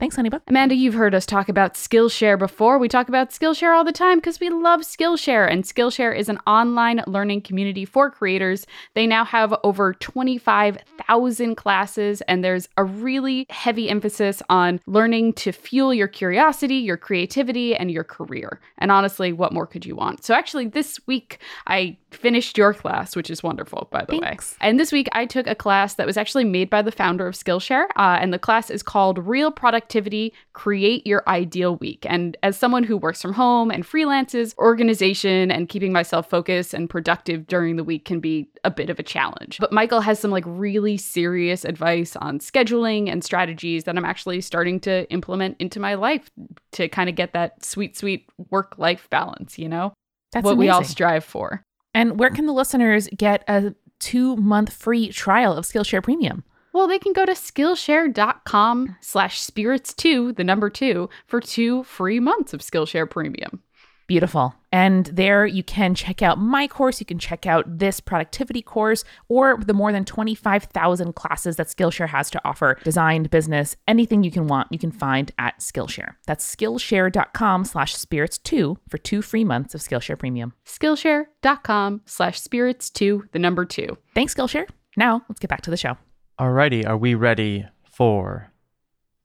[0.00, 0.40] Thanks, Honeybook.
[0.46, 2.78] Amanda, you've heard us talk about Skillshare before.
[2.78, 5.46] We talk about Skillshare all the time because we love Skillshare.
[5.52, 8.66] And Skillshare is an online learning community for creators.
[8.94, 15.52] They now have over 25,000 classes, and there's a really heavy emphasis on learning to
[15.52, 18.58] fuel your curiosity, your creativity, and your career.
[18.78, 20.24] And honestly, what more could you want?
[20.24, 24.52] So, actually, this week I finished your class, which is wonderful, by the Thanks.
[24.52, 24.66] way.
[24.66, 27.34] And this week I took a class that was actually made by the founder of
[27.34, 29.50] Skillshare, uh, and the class is called Real
[29.90, 32.06] Productivity Create Your Ideal Week.
[32.08, 36.88] And as someone who works from home and freelances, organization and keeping myself focused and
[36.88, 39.58] productive during the week can be a bit of a challenge.
[39.58, 44.40] But Michael has some like really serious advice on scheduling and strategies that I'm actually
[44.42, 46.30] starting to implement into my life
[46.72, 49.92] to kind of get that sweet, sweet work life balance, you know?
[50.30, 51.64] That's what we all strive for.
[51.94, 56.44] And where can the listeners get a two month free trial of Skillshare Premium?
[56.72, 62.20] Well, they can go to Skillshare.com slash spirits two, the number two, for two free
[62.20, 63.62] months of Skillshare Premium.
[64.10, 64.56] Beautiful.
[64.72, 69.04] And there you can check out my course, you can check out this productivity course,
[69.28, 72.76] or the more than 25,000 classes that Skillshare has to offer.
[72.82, 76.16] Design, business, anything you can want, you can find at Skillshare.
[76.26, 80.54] That's skillshare.com slash spirits2 for two free months of Skillshare Premium.
[80.66, 83.96] Skillshare.com slash spirits two, the number two.
[84.16, 84.68] Thanks, Skillshare.
[84.96, 85.96] Now let's get back to the show.
[86.40, 88.50] Alrighty, are we ready for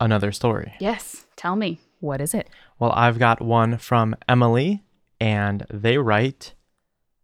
[0.02, 0.74] another story?
[0.82, 1.80] Yes, tell me.
[2.02, 2.50] What is it?
[2.78, 4.84] Well, I've got one from Emily,
[5.18, 6.56] and they write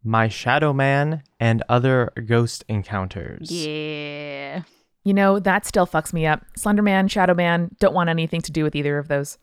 [0.01, 3.51] My Shadow Man and Other Ghost Encounters.
[3.51, 4.61] Yeah.
[5.03, 6.45] You know, that still fucks me up.
[6.57, 9.37] Slenderman, Shadow Man, don't want anything to do with either of those.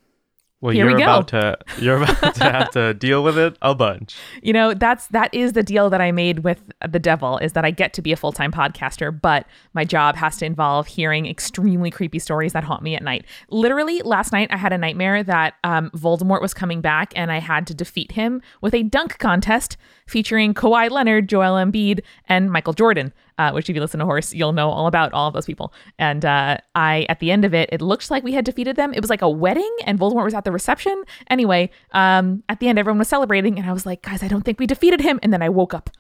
[0.61, 1.05] Well, Here you're go.
[1.05, 4.17] about to you're about to have to deal with it a bunch.
[4.43, 7.65] You know, that's that is the deal that I made with the devil is that
[7.65, 11.93] I get to be a full-time podcaster, but my job has to involve hearing extremely
[11.93, 13.25] creepy stories that haunt me at night.
[13.51, 17.39] Literally, last night I had a nightmare that um, Voldemort was coming back and I
[17.39, 19.77] had to defeat him with a dunk contest
[20.09, 23.13] featuring Kawhi Leonard, Joel Embiid, and Michael Jordan.
[23.39, 25.73] Uh, which, if you listen to Horse, you'll know all about all of those people.
[25.99, 28.93] And uh, I, at the end of it, it looked like we had defeated them.
[28.93, 31.03] It was like a wedding, and Voldemort was at the reception.
[31.31, 34.43] Anyway, um, at the end, everyone was celebrating, and I was like, guys, I don't
[34.43, 35.19] think we defeated him.
[35.23, 35.91] And then I woke up.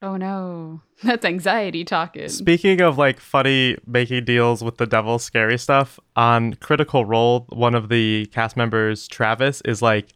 [0.00, 0.80] Oh no.
[1.02, 2.28] That's anxiety talking.
[2.28, 7.74] Speaking of like funny making deals with the devil, scary stuff on Critical Role, one
[7.74, 10.12] of the cast members, Travis, is like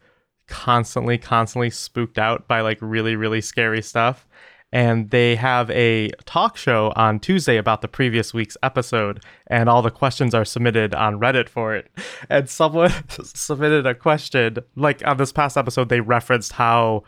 [0.46, 4.26] constantly, constantly spooked out by like really, really scary stuff.
[4.72, 9.82] And they have a talk show on Tuesday about the previous week's episode, and all
[9.82, 11.90] the questions are submitted on Reddit for it.
[12.30, 17.04] And someone submitted a question, like on this past episode, they referenced how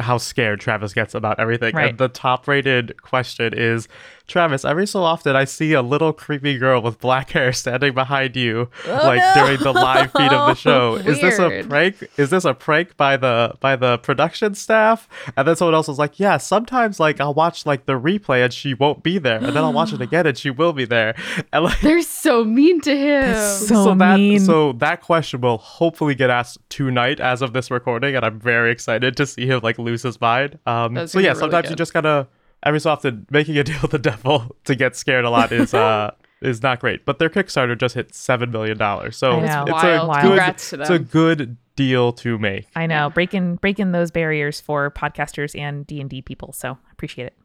[0.00, 1.74] how scared Travis gets about everything.
[1.74, 1.90] Right.
[1.90, 3.86] And the top rated question is
[4.30, 8.36] Travis, every so often I see a little creepy girl with black hair standing behind
[8.36, 9.32] you like no.
[9.34, 10.94] during the live feed of the show.
[10.94, 12.08] Is this a prank?
[12.16, 15.08] Is this a prank by the by the production staff?
[15.36, 18.52] And then someone else was like, Yeah, sometimes like I'll watch like the replay and
[18.52, 19.36] she won't be there.
[19.36, 21.16] And then I'll watch it again and she will be there.
[21.52, 23.34] And like They're so mean to him.
[23.34, 24.38] So that mean.
[24.38, 28.70] so that question will hopefully get asked tonight as of this recording, and I'm very
[28.70, 30.58] excited to see him like lose his mind.
[30.66, 32.28] Um, so yeah, really sometimes you just gotta
[32.62, 35.72] every so often making a deal with the devil to get scared a lot is
[35.74, 37.04] uh is not great.
[37.04, 39.62] But their Kickstarter just hit seven million dollars, so I it's, know.
[39.64, 40.10] it's Wild.
[40.10, 42.66] a good Congrats to it's a good deal to make.
[42.74, 46.52] I know breaking breaking those barriers for podcasters and D and D people.
[46.52, 47.36] So I appreciate it.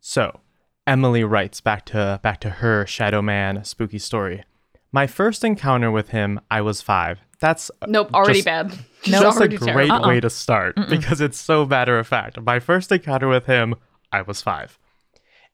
[0.00, 0.40] So,
[0.86, 4.42] Emily writes back to back to her Shadow Man spooky story.
[4.90, 7.20] My first encounter with him, I was five.
[7.40, 8.72] That's Nope, already just- bad.
[9.02, 9.92] just a great terrible.
[9.92, 10.08] Uh-uh.
[10.08, 12.40] way to start because it's so matter of fact.
[12.40, 13.74] My first encounter with him,
[14.12, 14.78] I was five.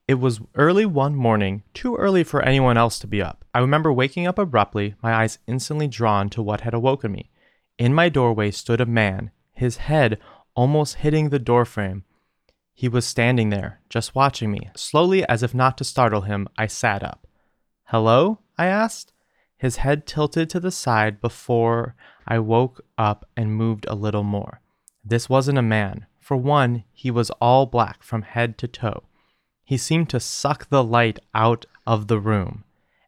[0.09, 3.45] It was early one morning, too early for anyone else to be up.
[3.55, 7.31] I remember waking up abruptly, my eyes instantly drawn to what had awoken me.
[7.79, 10.19] In my doorway stood a man, his head
[10.55, 12.03] almost hitting the doorframe.
[12.75, 14.71] He was standing there, just watching me.
[14.75, 17.27] Slowly, as if not to startle him, I sat up.
[17.85, 18.41] Hello?
[18.59, 19.13] I asked.
[19.57, 21.95] His head tilted to the side before
[22.27, 24.61] I woke up and moved a little more.
[25.05, 26.07] This wasn't a man.
[26.31, 29.03] For one, he was all black from head to toe.
[29.65, 32.63] He seemed to suck the light out of the room,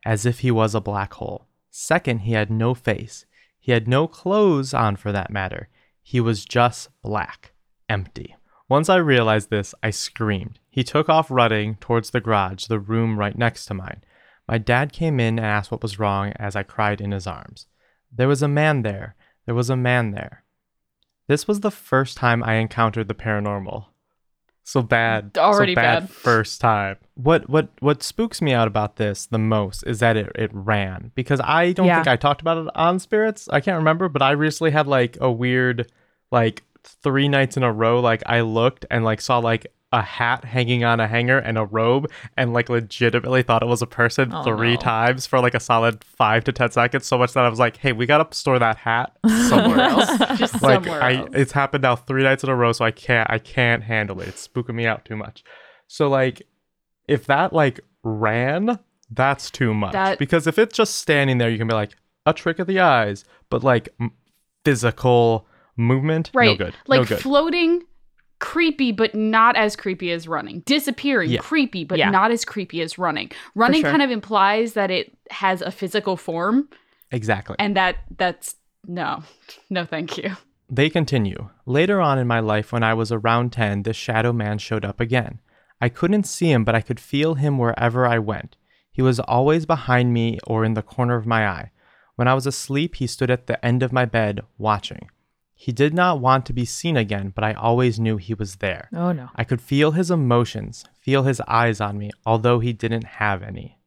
[0.05, 1.47] as if he was a black hole.
[1.71, 3.25] Second, he had no face.
[3.61, 5.69] He had no clothes on for that matter.
[6.03, 7.53] He was just black,
[7.89, 8.35] empty.
[8.69, 10.59] Once I realized this, I screamed.
[10.69, 14.03] He took off running towards the garage, the room right next to mine.
[14.49, 17.69] My dad came in and asked what was wrong as I cried in his arms.
[18.11, 19.15] There was a man there.
[19.47, 20.43] There was a man there.
[21.33, 23.87] This was the first time I encountered the paranormal.
[24.65, 25.31] So bad.
[25.39, 26.11] Already so bad, bad.
[26.11, 26.99] first time.
[27.15, 31.11] What what what spooks me out about this the most is that it, it ran.
[31.15, 31.97] Because I don't Yeah.
[31.97, 33.49] think I talked about it on spirits.
[33.49, 35.91] I can't remember, but I recently had like a weird
[36.31, 40.45] like three nights in a row, like I looked and like saw like a hat
[40.45, 44.33] hanging on a hanger and a robe and like legitimately thought it was a person
[44.33, 44.81] Oh, three no.
[44.81, 47.07] times for like a solid five to ten seconds.
[47.07, 49.15] So much that I was like, hey, we gotta store that hat
[49.49, 50.09] somewhere else.
[50.39, 51.29] Just like somewhere I else.
[51.35, 54.29] it's happened now three nights in a row, so I can't I can't handle it.
[54.29, 55.45] It's spooking me out too much.
[55.89, 56.43] So like
[57.07, 58.79] if that like ran,
[59.11, 59.93] that's too much.
[59.93, 61.91] That- because if it's just standing there, you can be like
[62.25, 64.13] a trick of the eyes, but like m-
[64.65, 66.47] physical movement, right.
[66.59, 66.75] no good.
[66.87, 67.19] Like no good.
[67.21, 67.83] floating,
[68.43, 70.61] creepy, but not as creepy as running.
[70.67, 71.41] Disappearing, Yeah.
[71.41, 72.11] creepy, but Yeah.
[72.11, 73.31] not as creepy as running.
[73.55, 73.91] Running sure.
[73.91, 76.69] kind of implies that it has a physical form,
[77.13, 77.57] exactly.
[77.59, 79.23] and that that's no,
[79.71, 80.37] no, thank you.
[80.69, 81.51] They continue.
[81.67, 85.01] Later on in my life, when I was around 10, this shadow man showed up
[85.01, 85.39] again.
[85.81, 88.57] I couldn't see him, but I could feel him wherever I went.
[88.91, 91.71] He was always behind me or in the corner of my eye.
[92.17, 95.09] When I was asleep, he stood at the end of my bed, watching.
[95.63, 98.89] He did not want to be seen again, but I always knew he was there.
[98.93, 99.29] Oh no.
[99.37, 103.79] I could feel his emotions, feel his eyes on me, although he didn't have any.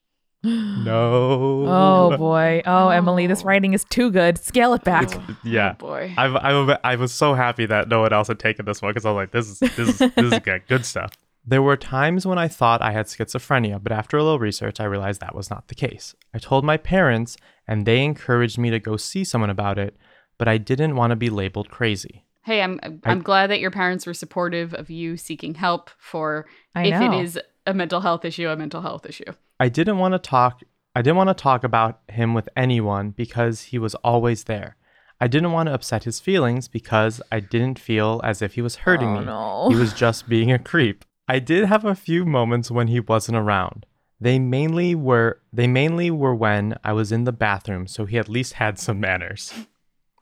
[0.44, 1.64] no.
[1.66, 2.62] Oh boy.
[2.64, 4.38] Oh Emily, this writing is too good.
[4.38, 5.10] Scale it back.
[5.42, 5.72] Yeah.
[5.80, 6.14] Oh, boy.
[6.16, 9.04] I, I, I was so happy that no one else had taken this one because
[9.04, 11.10] I was like, this is this is this is good, good stuff.
[11.44, 14.84] There were times when I thought I had schizophrenia, but after a little research, I
[14.84, 16.14] realized that was not the case.
[16.32, 17.36] I told my parents,
[17.66, 19.96] and they encouraged me to go see someone about it,
[20.40, 22.24] but I didn't want to be labeled crazy.
[22.42, 26.86] Hey, I'm I'm glad that your parents were supportive of you seeking help for I
[26.86, 27.12] if know.
[27.12, 29.32] it is a mental health issue, a mental health issue.
[29.60, 30.62] I didn't want to talk
[30.96, 34.76] I didn't want to talk about him with anyone because he was always there.
[35.20, 38.76] I didn't want to upset his feelings because I didn't feel as if he was
[38.76, 39.26] hurting Oh, me.
[39.26, 39.68] no.
[39.68, 41.04] He was just being a creep.
[41.28, 43.84] I did have a few moments when he wasn't around.
[44.18, 48.28] They mainly were they mainly were when I was in the bathroom, so he at
[48.28, 49.52] least had some manners.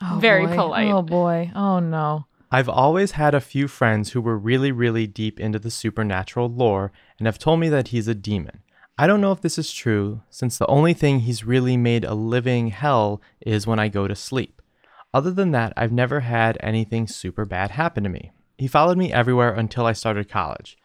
[0.00, 0.54] Oh, Very boy.
[0.54, 0.90] polite.
[0.90, 1.50] Oh boy.
[1.54, 2.26] Oh no.
[2.50, 6.92] I've always had a few friends who were really, really deep into the supernatural lore
[7.18, 8.60] and have told me that he's a demon.
[8.96, 12.14] I don't know if this is true, since the only thing he's really made a
[12.14, 14.62] living hell is when I go to sleep.
[15.12, 18.32] Other than that, I've never had anything super bad happen to me.
[18.56, 20.76] He followed me everywhere until I started college.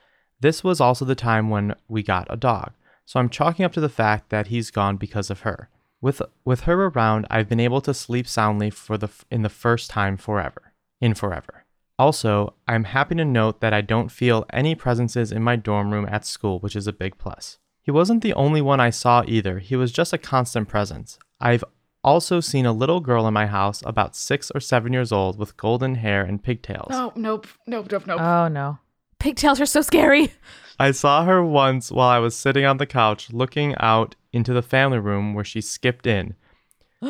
[0.41, 2.74] This was also the time when we got a dog,
[3.05, 5.70] so I'm chalking up to the fact that he's gone because of her.
[6.04, 9.89] With with her around, I've been able to sleep soundly for the in the first
[9.89, 11.64] time forever, in forever.
[11.97, 16.06] Also, I'm happy to note that I don't feel any presences in my dorm room
[16.12, 17.58] at school, which is a big plus.
[17.82, 19.60] He wasn't the only one I saw either.
[19.60, 21.18] He was just a constant presence.
[21.39, 21.64] I've
[22.04, 25.56] also seen a little girl in my house about 6 or 7 years old with
[25.56, 26.89] golden hair and pigtails.
[26.91, 27.47] Oh, nope.
[27.66, 28.20] Nope, nope, nope.
[28.20, 28.80] Oh no.
[29.20, 30.34] Pigtails are so scary.
[30.80, 34.61] I saw her once while I was sitting on the couch looking out into the
[34.61, 36.36] family room where she skipped in.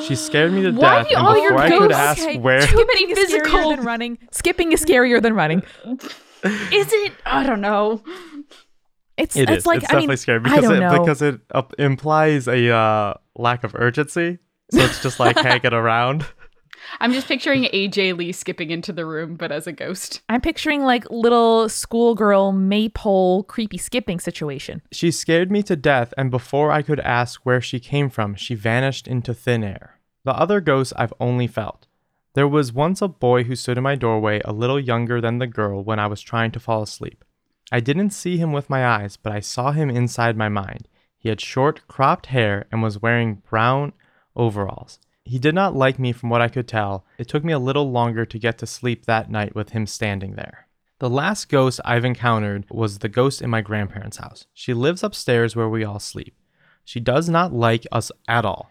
[0.02, 2.22] She scared me to Why death, do and all your before I could ghosts- ask
[2.24, 3.52] Okay, where, Skipping is physical.
[3.52, 4.18] scarier than running.
[4.32, 5.64] Skipping is scarier than running.
[6.44, 7.14] Is it?
[7.26, 8.04] I don't know.
[9.16, 9.66] It's it it's is.
[9.66, 11.00] like it's I mean definitely scary I because don't it know.
[11.00, 14.40] because it up implies a uh, lack of urgency.
[14.72, 16.26] So it's just like hanging around.
[17.00, 20.22] I'm just picturing AJ Lee skipping into the room, but as a ghost.
[20.30, 24.82] I'm picturing like little schoolgirl maypole creepy skipping situation.
[24.92, 28.56] She scared me to death, and before I could ask where she came from, she
[28.56, 30.00] vanished into thin air.
[30.24, 31.88] The other ghosts I've only felt.
[32.34, 35.48] There was once a boy who stood in my doorway a little younger than the
[35.48, 37.24] girl when I was trying to fall asleep.
[37.72, 40.88] I didn't see him with my eyes, but I saw him inside my mind.
[41.18, 43.94] He had short, cropped hair and was wearing brown
[44.36, 45.00] overalls.
[45.26, 47.06] He did not like me from what I could tell.
[47.18, 50.36] It took me a little longer to get to sleep that night with him standing
[50.36, 50.68] there.
[51.00, 54.46] The last ghost I've encountered was the ghost in my grandparents' house.
[54.54, 56.36] She lives upstairs where we all sleep.
[56.86, 58.70] She does not like us at all.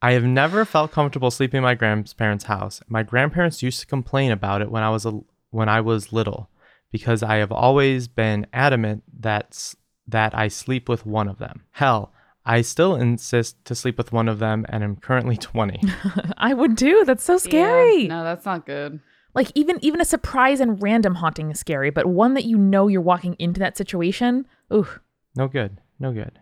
[0.00, 2.82] I have never felt comfortable sleeping in my grandparents' house.
[2.88, 6.50] My grandparents used to complain about it when I was a, when I was little
[6.92, 9.74] because I have always been adamant that
[10.06, 11.64] that I sleep with one of them.
[11.72, 12.12] Hell,
[12.46, 15.80] I still insist to sleep with one of them and I'm currently 20.
[16.36, 17.04] I would too.
[17.06, 18.02] That's so scary.
[18.02, 19.00] Yeah, no, that's not good.
[19.34, 22.86] Like even even a surprise and random haunting is scary, but one that you know
[22.86, 24.46] you're walking into that situation.
[24.72, 24.86] Ooh.
[25.34, 25.80] No good.
[25.98, 26.40] No good.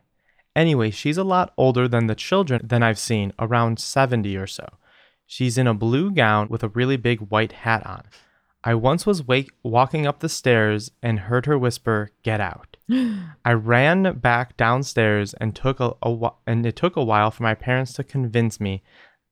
[0.54, 4.66] Anyway, she's a lot older than the children than I've seen, around 70 or so.
[5.26, 8.02] She's in a blue gown with a really big white hat on.
[8.64, 12.76] I once was wake- walking up the stairs and heard her whisper, "Get out."
[13.44, 17.42] I ran back downstairs and took a, a wh- and it took a while for
[17.42, 18.82] my parents to convince me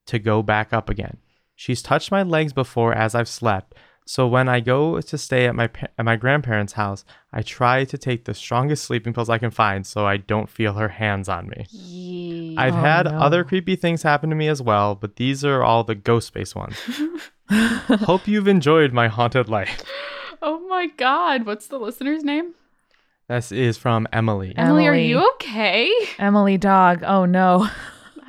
[0.06, 1.18] to go back up again.
[1.54, 3.74] She's touched my legs before as I've slept,
[4.10, 7.96] so when I go to stay at my at my grandparents' house, I try to
[7.96, 11.48] take the strongest sleeping pills I can find so I don't feel her hands on
[11.48, 11.66] me.
[11.70, 12.60] Yeah.
[12.60, 13.12] I've Oh, had no.
[13.26, 16.56] other creepy things happen to me as well, but these are all the ghost based
[16.56, 16.76] ones.
[18.10, 19.80] Hope you've enjoyed my haunted life.
[20.42, 22.54] Oh my god, what's the listener's name?
[23.28, 24.54] This is from Emily.
[24.56, 25.88] Emily, are you okay?
[26.18, 27.04] Emily dog.
[27.06, 27.68] Oh no.
[27.68, 27.74] Oh,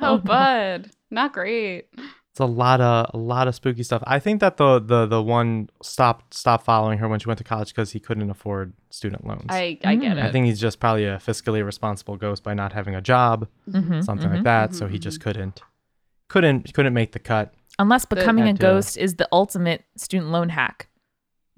[0.02, 0.90] oh bud.
[1.10, 1.86] Not great.
[2.32, 4.02] It's a lot of a lot of spooky stuff.
[4.06, 7.44] I think that the the the one stopped stopped following her when she went to
[7.44, 9.44] college because he couldn't afford student loans.
[9.50, 10.24] I I get it.
[10.24, 14.02] I think he's just probably a fiscally responsible ghost by not having a job, Mhm,
[14.02, 14.34] something mhm.
[14.36, 14.74] like that.
[14.74, 15.60] So he just couldn't
[16.28, 17.52] couldn't couldn't make the cut.
[17.78, 20.88] Unless becoming a Had to- ghost is the ultimate student loan hack.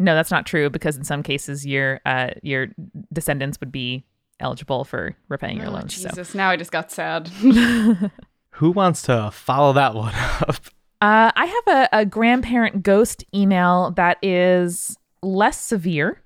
[0.00, 2.66] No, that's not true because in some cases your uh your
[3.12, 4.06] descendants would be
[4.40, 5.94] eligible for repaying your Oh, loans.
[5.94, 7.30] So Jesus, now I just got sad.
[8.58, 10.56] Who wants to follow that one up?
[11.00, 16.22] Uh, I have a, a grandparent ghost email that is less severe.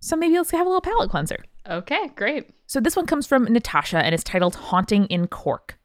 [0.00, 1.44] So maybe let's have a little palate cleanser.
[1.68, 2.50] okay, great.
[2.66, 5.78] So this one comes from Natasha and is titled Haunting in Cork.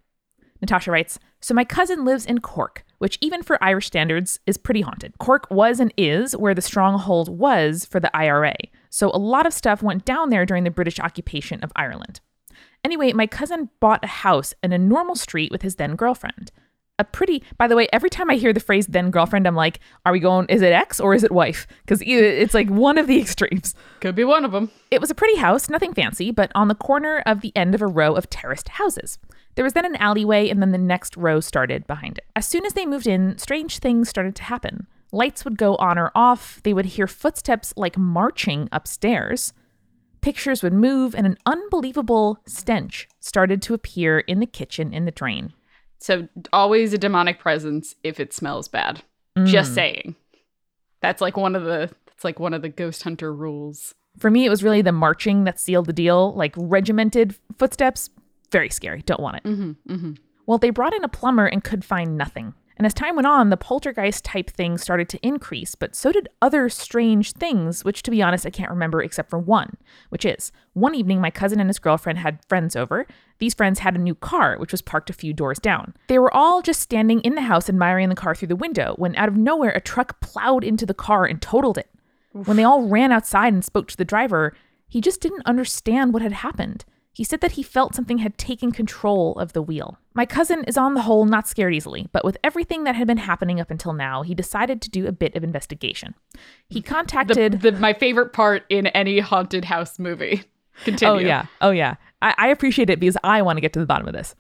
[0.61, 4.81] Natasha writes So my cousin lives in Cork, which even for Irish standards is pretty
[4.81, 5.17] haunted.
[5.19, 8.55] Cork was and is where the stronghold was for the IRA.
[8.89, 12.19] So a lot of stuff went down there during the British occupation of Ireland.
[12.83, 16.51] Anyway, my cousin bought a house in a normal street with his then girlfriend.
[16.97, 19.79] A pretty, by the way, every time I hear the phrase then girlfriend, I'm like,
[20.05, 21.65] are we going, is it ex or is it wife?
[21.85, 23.73] Because it's like one of the extremes.
[24.01, 24.69] Could be one of them.
[24.91, 27.81] It was a pretty house, nothing fancy, but on the corner of the end of
[27.81, 29.17] a row of terraced houses.
[29.55, 32.25] There was then an alleyway, and then the next row started behind it.
[32.35, 34.87] As soon as they moved in, strange things started to happen.
[35.11, 39.53] Lights would go on or off, they would hear footsteps like marching upstairs.
[40.21, 45.11] Pictures would move, and an unbelievable stench started to appear in the kitchen in the
[45.11, 45.53] drain.
[45.99, 49.03] So always a demonic presence if it smells bad.
[49.45, 50.15] Just saying.
[51.01, 53.95] That's like one of the that's like one of the ghost hunter rules.
[54.17, 58.09] For me, it was really the marching that sealed the deal, like regimented footsteps.
[58.51, 59.01] Very scary.
[59.03, 59.43] Don't want it.
[59.43, 60.13] Mm-hmm,
[60.45, 62.53] Well, they brought in a plumber and could find nothing.
[62.79, 66.29] And as time went on, the poltergeist type things started to increase, but so did
[66.41, 69.75] other strange things, which to be honest, I can't remember except for one,
[70.07, 73.05] which is one evening my cousin and his girlfriend had friends over.
[73.39, 75.93] These friends had a new car, which was parked a few doors down.
[76.07, 79.13] They were all just standing in the house admiring the car through the window when
[79.17, 81.89] out of nowhere a truck plowed into the car and totaled it.
[82.31, 84.55] When they all ran outside and spoke to the driver,
[84.87, 86.85] he just didn't understand what had happened.
[87.13, 89.97] He said that he felt something had taken control of the wheel.
[90.13, 93.17] My cousin is on the whole not scared easily, but with everything that had been
[93.17, 96.15] happening up until now, he decided to do a bit of investigation.
[96.67, 100.43] He The, contacted the my favorite part in any haunted house movie.
[100.79, 101.13] Oh, Continue.
[101.13, 101.45] Oh yeah.
[101.61, 101.95] Oh yeah.
[102.21, 104.35] I, I appreciate it because I want to get to the bottom of this.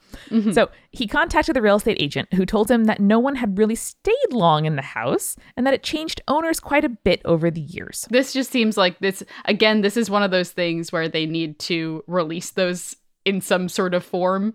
[0.53, 3.75] So he contacted the real estate agent who told him that no one had really
[3.75, 7.61] stayed long in the house and that it changed owners quite a bit over the
[7.61, 8.07] years.
[8.09, 11.59] This just seems like this again, this is one of those things where they need
[11.59, 14.53] to release those in some sort of form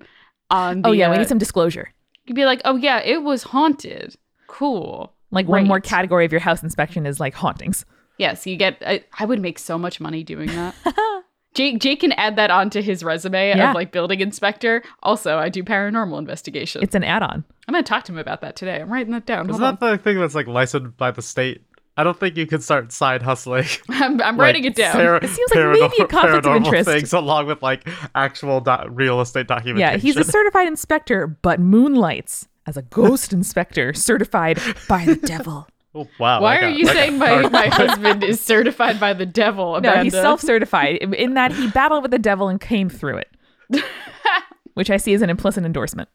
[0.50, 1.92] on the Oh yeah, we uh, need some disclosure.
[2.26, 4.16] you'd be like, "Oh yeah, it was haunted."
[4.46, 5.12] Cool.
[5.30, 7.84] Like one more category of your house inspection is like hauntings.
[8.18, 8.82] Yes, you get.
[8.86, 10.74] I, I would make so much money doing that.
[11.54, 13.70] Jake Jake can add that onto his resume Yeah.
[13.70, 14.82] of like building inspector.
[15.02, 16.82] Also, I do paranormal investigation.
[16.82, 17.44] It's an add-on.
[17.68, 18.80] I'm gonna talk to him about that today.
[18.80, 19.48] I'm writing that down.
[19.48, 19.78] Is Hold on.
[19.80, 21.62] that the thing that's like licensed by the state?
[21.96, 23.66] I don't think you can start side hustling.
[23.88, 24.94] I'm, I'm writing it down.
[24.94, 26.88] Par- It seems like maybe a paranor- conflict of paranormal interest.
[26.90, 29.78] Things along with like actual do- real estate documentation.
[29.92, 35.68] Yeah, he's a certified inspector, but moonlights as a ghost inspector certified by the devil.
[35.94, 36.40] Oh, wow.
[36.42, 39.26] Why I are got- you I saying got- my, my husband is certified by the
[39.26, 39.80] devil?
[39.80, 43.30] No, he's self-certified in- in that he battled with the devil and came through it.
[44.74, 46.08] Which I see as an implicit endorsement.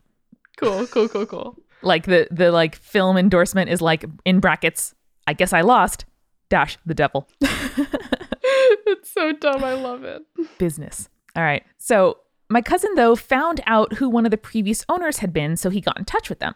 [0.58, 1.58] cool, cool, cool, cool.
[1.82, 4.94] Like the the like film endorsement is like in brackets,
[5.28, 6.04] I guess I lost
[6.50, 7.30] dash the devil.
[7.42, 9.64] it's so dumb.
[9.64, 10.22] I love it.
[10.58, 11.10] business.
[11.36, 11.64] All right.
[11.78, 12.18] So
[12.50, 15.80] my cousin, though, found out who one of the previous owners had been, so he
[15.82, 16.54] got in touch with them.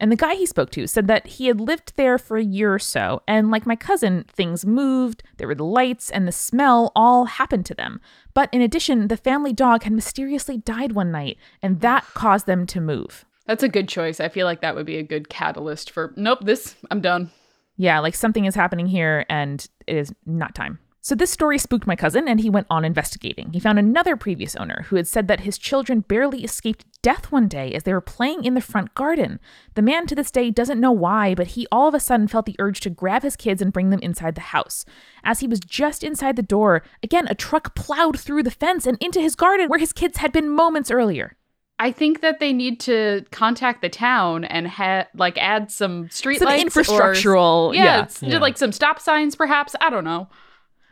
[0.00, 2.74] And the guy he spoke to said that he had lived there for a year
[2.74, 6.90] or so, and like my cousin, things moved, there were the lights, and the smell
[6.96, 8.00] all happened to them.
[8.34, 12.66] But in addition, the family dog had mysteriously died one night, and that caused them
[12.66, 13.24] to move.
[13.46, 14.20] That's a good choice.
[14.20, 16.12] I feel like that would be a good catalyst for.
[16.16, 17.30] Nope, this I'm done.
[17.76, 20.78] Yeah, like something is happening here and it is not time.
[21.04, 23.50] So this story spooked my cousin and he went on investigating.
[23.52, 27.48] He found another previous owner who had said that his children barely escaped death one
[27.48, 29.40] day as they were playing in the front garden.
[29.74, 32.46] The man to this day doesn't know why, but he all of a sudden felt
[32.46, 34.84] the urge to grab his kids and bring them inside the house.
[35.24, 38.96] As he was just inside the door, again a truck plowed through the fence and
[39.00, 41.36] into his garden where his kids had been moments earlier.
[41.80, 46.38] I think that they need to contact the town and ha- like add some street
[46.38, 48.06] Some lights infrastructural, Or, yeah.
[48.22, 48.38] yeah, Yeah.
[48.38, 49.74] like some stop signs, perhaps.
[49.80, 50.28] I don't know.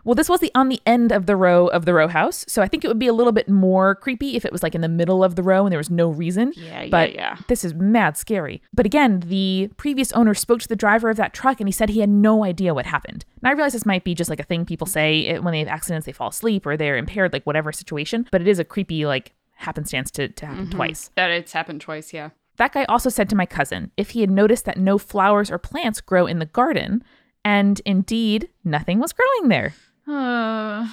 [0.04, 2.62] Well, this was the on the end of the row of the row house, so
[2.62, 4.80] I think it would be a little bit more creepy if it was like in
[4.80, 6.52] the middle of the row and there was no reason.
[6.56, 7.36] Yeah, yeah, but yeah.
[7.48, 8.62] This is mad scary.
[8.72, 11.90] But again, the previous owner spoke to the driver of that truck and he said
[11.90, 13.24] he had no idea what happened.
[13.42, 15.68] And I realize this might be just like a thing people say when they have
[15.68, 18.26] accidents, they fall asleep or they're impaired, like whatever situation.
[18.30, 20.76] But it is a creepy like happenstance to, to happen mm-hmm.
[20.76, 21.10] twice.
[21.16, 22.12] That it's happened twice.
[22.12, 22.30] Yeah.
[22.56, 25.58] That guy also said to my cousin if he had noticed that no flowers or
[25.58, 27.02] plants grow in the garden,
[27.44, 29.74] and indeed nothing was growing there.
[30.06, 30.88] Uh,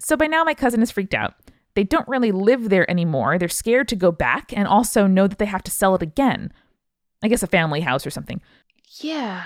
[0.00, 1.34] So by now, my cousin is freaked out.
[1.74, 3.38] They don't really live there anymore.
[3.38, 6.52] They're scared to go back and also know that they have to sell it again.
[7.22, 8.40] I guess a family house or something.
[9.00, 9.44] yeah.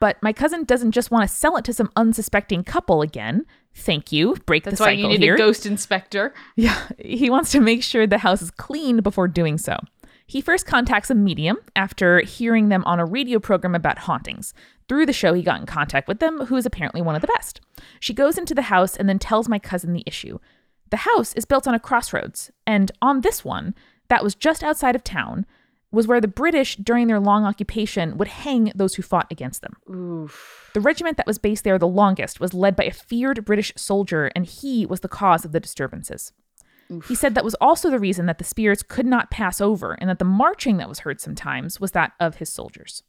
[0.00, 3.46] But my cousin doesn't just want to sell it to some unsuspecting couple again.
[3.74, 4.34] Thank you.
[4.44, 5.34] Break That's the why you need here.
[5.34, 6.34] a ghost inspector.
[6.56, 9.78] Yeah, he wants to make sure the house is cleaned before doing so.
[10.26, 14.54] He first contacts a medium after hearing them on a radio program about hauntings.
[14.88, 17.32] Through the show, he got in contact with them, who is apparently one of the
[17.36, 17.60] best.
[18.00, 20.38] She goes into the house and then tells my cousin the issue.
[20.90, 23.74] The house is built on a crossroads, and on this one,
[24.08, 25.46] that was just outside of town,
[25.90, 29.76] was where the British, during their long occupation, would hang those who fought against them.
[29.88, 30.70] Oof.
[30.74, 34.30] The regiment that was based there the longest was led by a feared British soldier,
[34.34, 36.32] and he was the cause of the disturbances.
[37.08, 40.08] He said that was also the reason that the spirits could not pass over, and
[40.10, 43.02] that the marching that was heard sometimes was that of his soldiers.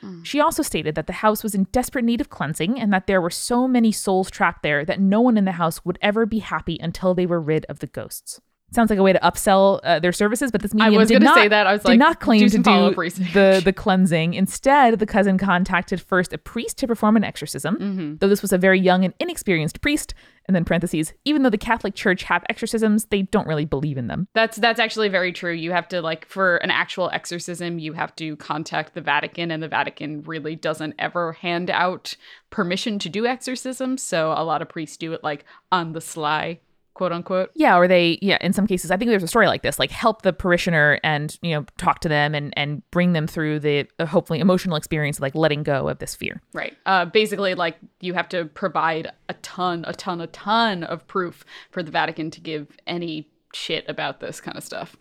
[0.00, 0.22] Hmm.
[0.22, 3.20] She also stated that the house was in desperate need of cleansing, and that there
[3.20, 6.40] were so many souls trapped there that no one in the house would ever be
[6.40, 8.40] happy until they were rid of the ghosts.
[8.70, 11.36] Sounds like a way to upsell uh, their services, but this I was did not,
[11.36, 11.66] say that.
[11.66, 12.94] I was did like, not claim do to do
[13.32, 14.34] the the cleansing.
[14.34, 18.14] Instead, the cousin contacted first a priest to perform an exorcism, Mm-hmm.
[18.18, 20.12] though this was a very young and inexperienced priest.
[20.46, 24.06] And then parentheses, even though the Catholic Church have exorcisms, they don't really believe in
[24.06, 24.28] them.
[24.34, 25.52] That's that's actually very true.
[25.52, 29.62] You have to like for an actual exorcism, you have to contact the Vatican, and
[29.62, 32.16] the Vatican really doesn't ever hand out
[32.48, 34.02] permission to do exorcisms.
[34.02, 36.60] So a lot of priests do it like on the sly,
[36.98, 37.52] quote unquote.
[37.54, 39.92] Yeah, or they, yeah, in some cases, I think there's a story like this, like
[39.92, 43.86] help the parishioner and, you know, talk to them and, and bring them through the
[44.00, 46.42] uh, hopefully emotional experience of like letting go of this fear.
[46.52, 46.76] Right.
[46.86, 51.44] Uh, basically, like you have to provide a ton, a ton, a ton of proof
[51.70, 54.96] for the Vatican to give any shit about this kind of stuff.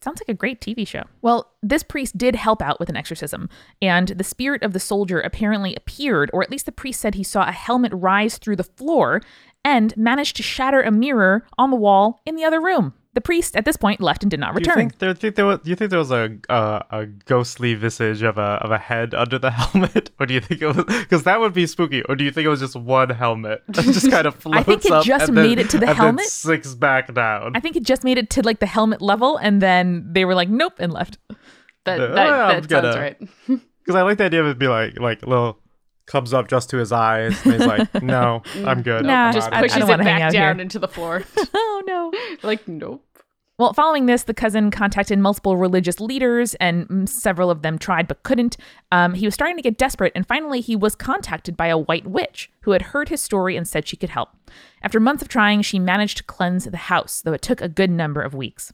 [0.00, 1.02] Sounds like a great TV show.
[1.22, 3.48] Well, this priest did help out with an exorcism,
[3.82, 7.24] and the spirit of the soldier apparently appeared, or at least the priest said he
[7.24, 9.20] saw a helmet rise through the floor
[9.76, 12.94] and managed to shatter a mirror on the wall in the other room.
[13.14, 14.76] The priest at this point left and did not Do you return.
[14.76, 18.22] think there, think there was, do you think there was a, a a ghostly visage
[18.22, 21.24] of a of a head under the helmet, or do you think it was because
[21.24, 24.08] that would be spooky, or do you think it was just one helmet that just
[24.10, 26.04] kind of floats I think it just and then- made it to the and then
[26.04, 26.26] helmet.
[26.26, 27.56] sinks back down?
[27.56, 30.36] I think it just made it to like the helmet level, and then they were
[30.40, 31.18] like, nope, and left.
[31.86, 33.16] That Uh, that, I'm that sounds gonna- right.
[33.82, 35.58] Because I like the idea of it be like like little
[36.08, 39.46] comes up just to his eyes, and he's like, "No, I'm good." Nah, I'm just
[39.48, 40.50] outta I- I Pushes it back down here.
[40.62, 41.22] into the floor.
[41.54, 42.12] oh no.
[42.42, 43.04] like nope.
[43.58, 48.06] Well, following this, the cousin contacted multiple religious leaders, and mm, several of them tried
[48.06, 48.56] but couldn't.
[48.92, 52.06] Um, he was starting to get desperate, and finally, he was contacted by a white
[52.06, 54.28] witch who had heard his story and said she could help.
[54.80, 57.90] After months of trying, she managed to cleanse the house, though it took a good
[57.90, 58.72] number of weeks.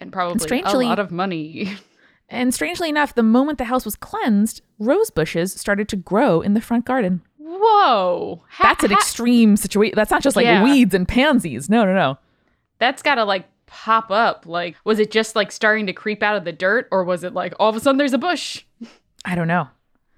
[0.00, 1.76] And probably strangely- a lot of money.
[2.32, 6.54] And strangely enough, the moment the house was cleansed, rose bushes started to grow in
[6.54, 7.22] the front garden.
[7.38, 8.42] Whoa.
[8.48, 9.94] Ha- That's an ha- extreme situation.
[9.96, 10.62] That's not just like Yeah.
[10.62, 11.68] weeds and pansies.
[11.68, 12.18] No, no, no.
[12.78, 14.46] That's got to like pop up.
[14.46, 17.34] Like, was it just like starting to creep out of the dirt, or was it
[17.34, 18.64] like all of a sudden there's a bush?
[19.24, 19.68] I don't know.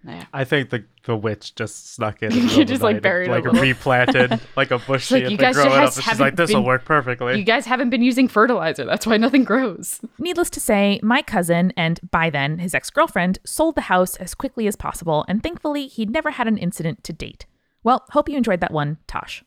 [0.05, 0.25] Yeah.
[0.33, 2.33] I think the the witch just snuck in.
[2.33, 3.61] You in the middle of just, like, buried a like little.
[3.61, 5.85] replanted like a bush like, you guys grow it up.
[5.85, 8.85] just And she's like, haven't "This will work perfectly." You guys haven't been using fertilizer.
[8.85, 10.01] That's why nothing grows.
[10.19, 14.35] Needless to say, my cousin, and by then his ex girlfriend, sold the house as
[14.35, 17.47] quickly as possible, and thankfully he'd never had an incident to date.
[17.85, 19.45] Well, hope you enjoyed that one, Tosh.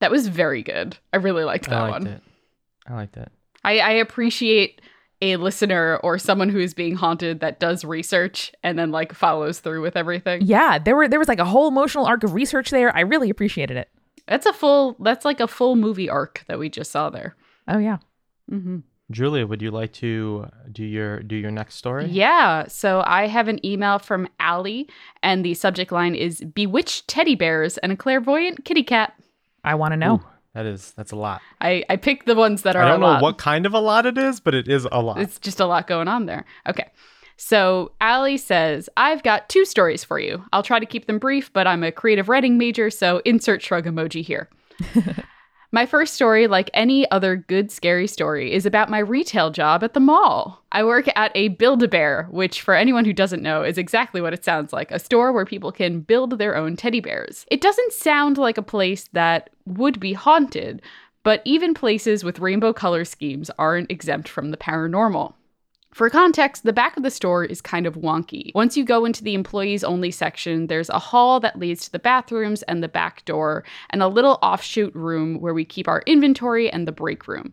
[0.00, 0.96] That was very good.
[1.12, 2.06] I really liked that I liked one.
[2.06, 2.22] it.
[2.86, 3.32] I liked it.
[3.64, 4.80] I, I appreciate
[5.20, 9.60] a listener or someone who is being haunted that does research and then like follows
[9.60, 10.42] through with everything.
[10.42, 12.94] Yeah, there were there was like a whole emotional arc of research there.
[12.96, 13.88] I really appreciated it.
[14.26, 14.96] That's a full.
[15.00, 17.34] That's like a full movie arc that we just saw there.
[17.66, 17.98] Oh yeah.
[18.50, 18.78] Mm-hmm.
[19.10, 22.06] Julia, would you like to do your do your next story?
[22.06, 22.66] Yeah.
[22.68, 24.88] So I have an email from Allie,
[25.22, 29.14] and the subject line is "Bewitched teddy bears and a clairvoyant kitty cat."
[29.64, 30.16] I want to know.
[30.16, 30.26] Ooh,
[30.58, 31.40] that is that's a lot.
[31.60, 32.82] I I picked the ones that are.
[32.82, 33.22] I don't a know lot.
[33.22, 35.20] what kind of a lot it is, but it is a lot.
[35.20, 36.44] It's just a lot going on there.
[36.68, 36.90] Okay.
[37.36, 40.44] So Allie says, I've got two stories for you.
[40.52, 43.84] I'll try to keep them brief, but I'm a creative writing major, so insert shrug
[43.84, 44.48] emoji here.
[45.70, 49.92] My first story, like any other good scary story, is about my retail job at
[49.92, 50.64] the mall.
[50.72, 54.22] I work at a Build a Bear, which, for anyone who doesn't know, is exactly
[54.22, 57.44] what it sounds like a store where people can build their own teddy bears.
[57.50, 60.80] It doesn't sound like a place that would be haunted,
[61.22, 65.34] but even places with rainbow color schemes aren't exempt from the paranormal.
[65.98, 68.54] For context, the back of the store is kind of wonky.
[68.54, 71.98] Once you go into the employees only section, there's a hall that leads to the
[71.98, 76.70] bathrooms and the back door, and a little offshoot room where we keep our inventory
[76.70, 77.52] and the break room.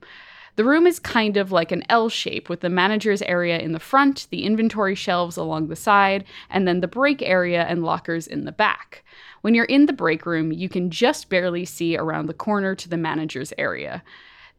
[0.57, 3.79] The room is kind of like an L shape with the manager's area in the
[3.79, 8.45] front, the inventory shelves along the side, and then the break area and lockers in
[8.45, 9.03] the back.
[9.41, 12.87] When you're in the break room, you can just barely see around the corner to
[12.87, 14.03] the manager's area.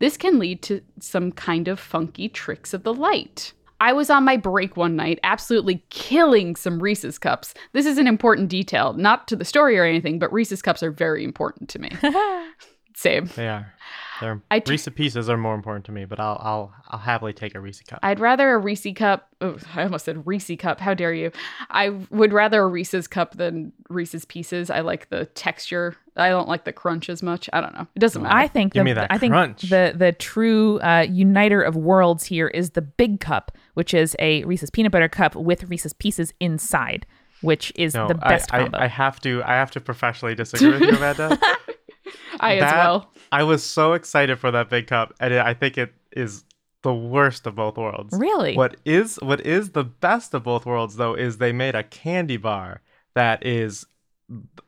[0.01, 3.53] This can lead to some kind of funky tricks of the light.
[3.81, 7.55] I was on my break one night, absolutely killing some Reese's cups.
[7.73, 10.91] This is an important detail, not to the story or anything, but Reese's cups are
[10.91, 11.91] very important to me.
[12.95, 13.27] Same.
[13.37, 13.73] They are.
[14.21, 17.33] They're I t- Reese pieces are more important to me, but I'll I'll I'll happily
[17.33, 18.01] take a Reese cup.
[18.03, 19.29] I'd rather a Reese cup.
[19.41, 20.81] Oh, I almost said Reese cup.
[20.81, 21.33] How dare you?
[21.71, 24.71] I would rather a Reese's cup than Reese's pieces.
[24.71, 25.97] I like the texture.
[26.17, 27.51] I don't like the crunch as much.
[27.53, 27.87] I don't know.
[27.95, 28.35] It doesn't matter.
[28.35, 32.25] I think Give the, me that I think the the true uh, uniter of worlds
[32.25, 36.33] here is the big cup, which is a Reese's peanut butter cup with Reese's pieces
[36.41, 37.07] inside,
[37.43, 38.79] which is no, the best I, combo.
[38.79, 41.39] I, I have to I have to professionally disagree with you, Amanda.
[42.41, 43.13] I as well.
[43.33, 46.45] I was so excited for that big cup, and it, I think it is
[46.83, 48.17] the worst of both worlds.
[48.17, 48.55] Really?
[48.57, 52.37] What is what is the best of both worlds though is they made a candy
[52.37, 52.81] bar
[53.15, 53.87] that is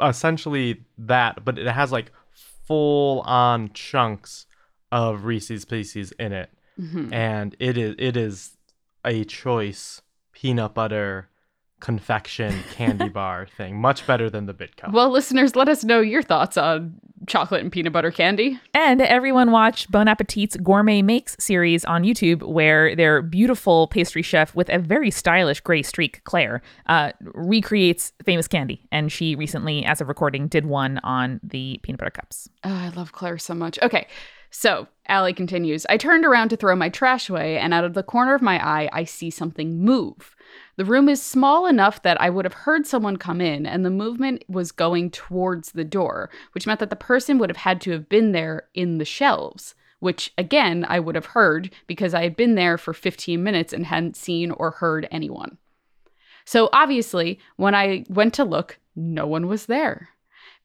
[0.01, 2.13] essentially that, but it has like
[2.67, 4.47] full on chunks
[4.93, 7.13] of Reese's Pieces in it, Mhm.
[7.13, 8.57] and it is it is
[9.05, 11.29] a choice peanut butter
[11.81, 14.93] confection candy bar thing, much better than the Big Cup.
[14.93, 18.59] Well, listeners, let us know your thoughts on chocolate and peanut butter candy.
[18.75, 24.55] And everyone watch Bon Appetit's Gourmet Makes series on YouTube, where their beautiful pastry chef
[24.55, 28.87] with a very stylish gray streak, Claire, uh, recreates famous candy.
[28.91, 32.49] And she recently, as of recording, did one on the peanut butter cups.
[32.65, 33.79] Oh, I love Claire so much.
[33.83, 34.09] Okay,
[34.51, 35.87] so Allie continues.
[35.89, 38.65] I turned around to throw my trash away, and out of the corner of my
[38.65, 40.35] eye, I see something move.
[40.79, 43.91] The room is small enough that I would have heard someone come in, and the
[43.91, 47.91] movement was going towards the door, which meant that the person would have had to
[47.91, 52.37] have been there in the shelves, which again, I would have heard because I had
[52.37, 55.59] been there for 15 minutes and hadn't seen or heard anyone.
[56.45, 60.11] So obviously, when I went to look, no one was there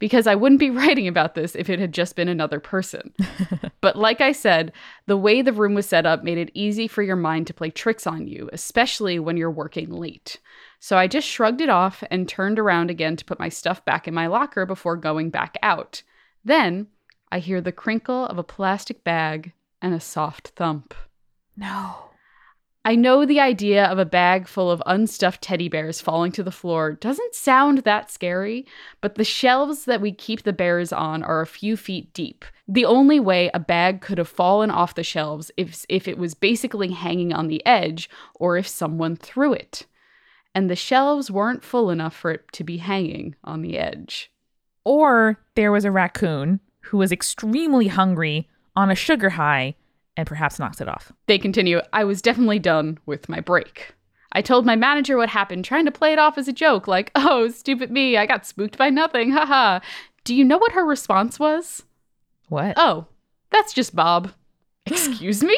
[0.04, 3.14] because I wouldn't be writing about this if it had just been another person.
[3.82, 4.74] but like I said,
[5.06, 7.70] the way the room was set up made it easy for your mind to play
[7.70, 10.42] tricks on you, especially when you're working late.
[10.82, 14.06] So I just shrugged it off and turned around again to put my stuff back
[14.06, 16.04] in my locker before going back out.
[16.44, 16.88] Then
[17.32, 20.94] I hear the crinkle of a plastic bag and a soft thump.
[21.56, 22.10] No.
[22.86, 26.52] I know the idea of a bag full of unstuffed teddy bears falling to the
[26.52, 28.66] floor doesn't sound that scary,
[29.00, 32.44] but the shelves that we keep the bears on are a few feet deep.
[32.68, 36.34] The only way a bag could have fallen off the shelves is if it was
[36.34, 39.86] basically hanging on the edge or if someone threw it.
[40.54, 44.30] And the shelves weren't full enough for it to be hanging on the edge.
[44.84, 49.76] Or there was a raccoon who was extremely hungry on a sugar high
[50.18, 51.12] and perhaps knocks it off.
[51.28, 53.94] They continue, I was definitely done with my break.
[54.32, 57.12] I told my manager what happened, trying to play it off as a joke, like,
[57.16, 59.80] oh, stupid me, I got spooked by nothing, haha.
[60.24, 61.84] Do you know what her response was?
[62.50, 62.74] What?
[62.78, 63.08] Oh,
[63.52, 64.32] that's just Bob.
[64.86, 65.58] Excuse me?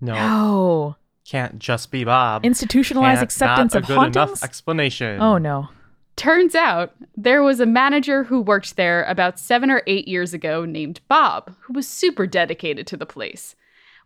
[0.00, 0.96] no, no.
[1.28, 2.44] can't just be Bob.
[2.44, 4.16] Institutionalized Can't- acceptance not of a good hauntings?
[4.16, 5.20] enough explanation.
[5.20, 5.68] oh no.
[6.16, 10.64] Turns out there was a manager who worked there about seven or eight years ago
[10.64, 13.54] named Bob, who was super dedicated to the place.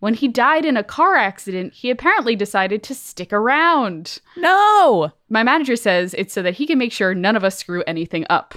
[0.03, 4.19] When he died in a car accident, he apparently decided to stick around.
[4.37, 5.13] No.
[5.29, 8.27] My manager says it's so that he can make sure none of us screw anything
[8.29, 8.57] up.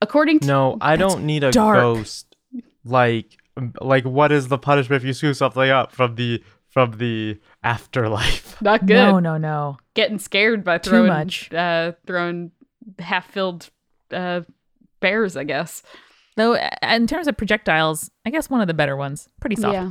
[0.00, 1.76] According to No, I don't need a dark.
[1.76, 2.34] ghost.
[2.82, 3.36] Like,
[3.82, 8.56] like what is the punishment if you screw something up from the from the afterlife?
[8.62, 9.76] not good, No, no, no.
[9.92, 11.52] getting scared by Too throwing much.
[11.52, 12.52] uh throwing
[12.98, 13.68] half-filled
[14.12, 14.40] uh
[15.00, 15.82] bears, I guess.
[16.36, 19.28] Though uh, in terms of projectiles, I guess one of the better ones.
[19.40, 19.74] Pretty soft.
[19.74, 19.90] Yeah.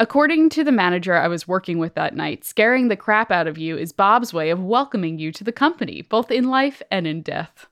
[0.00, 3.58] According to the manager I was working with that night, scaring the crap out of
[3.58, 7.20] you is Bob's way of welcoming you to the company, both in life and in
[7.20, 7.66] death.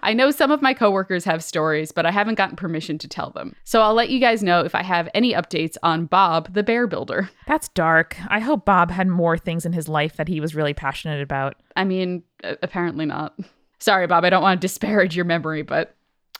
[0.00, 3.28] I know some of my coworkers have stories, but I haven't gotten permission to tell
[3.30, 3.54] them.
[3.64, 6.86] So I'll let you guys know if I have any updates on Bob, the bear
[6.86, 7.28] builder.
[7.46, 8.16] That's dark.
[8.28, 11.56] I hope Bob had more things in his life that he was really passionate about.
[11.76, 13.38] I mean, a- apparently not.
[13.80, 15.94] Sorry, Bob, I don't want to disparage your memory, but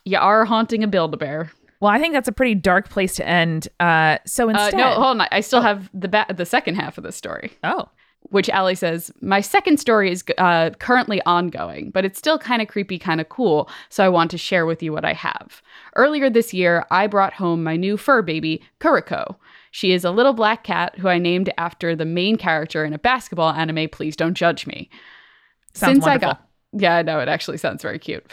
[0.07, 1.51] you are haunting a Build-A-Bear.
[1.81, 3.69] Well, I think that's a pretty dark place to end.
[3.81, 5.27] Uh, so Uh, instead, no, hold on.
[5.33, 7.53] I still have the ba- the second half of the story.
[7.65, 7.89] oh,
[8.29, 12.69] which Allie says, My second story is uh, currently ongoing, but it's still kind of
[12.69, 15.63] creepy, kind of cool, so I want to share with you what I have.
[15.97, 19.37] Earlier this year, I brought home my new fur baby, Kuroko.
[19.71, 22.99] She is a little black cat who I named after the main character in a
[22.99, 24.91] basketball anime, Please Don't Judge Me.
[25.73, 26.33] sounds Since I wonderful.
[26.35, 26.49] got
[26.83, 28.31] Yeah, I know, it actually sounds very cute.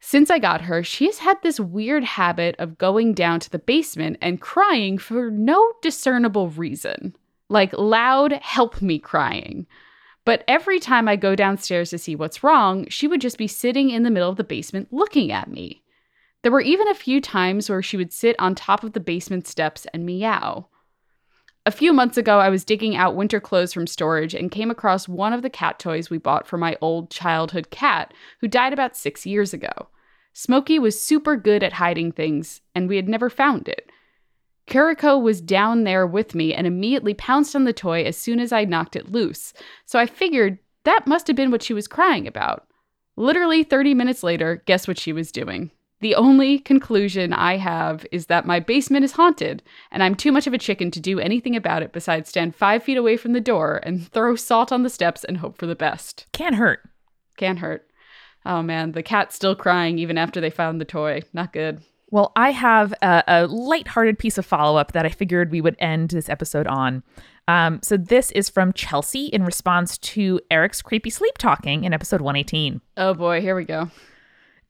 [0.00, 3.58] Since I got her, she has had this weird habit of going down to the
[3.58, 7.14] basement and crying for no discernible reason.
[7.50, 9.66] Like loud, help me crying.
[10.24, 13.90] But every time I go downstairs to see what's wrong, she would just be sitting
[13.90, 15.82] in the middle of the basement looking at me.
[16.42, 19.46] There were even a few times where she would sit on top of the basement
[19.46, 20.68] steps and meow.
[21.70, 25.06] A few months ago, I was digging out winter clothes from storage and came across
[25.06, 28.96] one of the cat toys we bought for my old childhood cat, who died about
[28.96, 29.86] six years ago.
[30.32, 33.88] Smokey was super good at hiding things, and we had never found it.
[34.66, 38.50] Kuroko was down there with me and immediately pounced on the toy as soon as
[38.50, 39.54] I knocked it loose,
[39.86, 42.66] so I figured that must have been what she was crying about.
[43.14, 45.70] Literally 30 minutes later, guess what she was doing?
[46.00, 50.46] The only conclusion I have is that my basement is haunted, and I'm too much
[50.46, 53.40] of a chicken to do anything about it besides stand five feet away from the
[53.40, 56.26] door and throw salt on the steps and hope for the best.
[56.32, 56.80] Can't hurt.
[57.36, 57.86] Can't hurt.
[58.46, 61.20] Oh man, the cat's still crying even after they found the toy.
[61.34, 61.82] Not good.
[62.10, 65.76] Well, I have a, a lighthearted piece of follow up that I figured we would
[65.78, 67.02] end this episode on.
[67.46, 72.20] Um, so this is from Chelsea in response to Eric's creepy sleep talking in episode
[72.20, 72.80] 118.
[72.96, 73.90] Oh boy, here we go.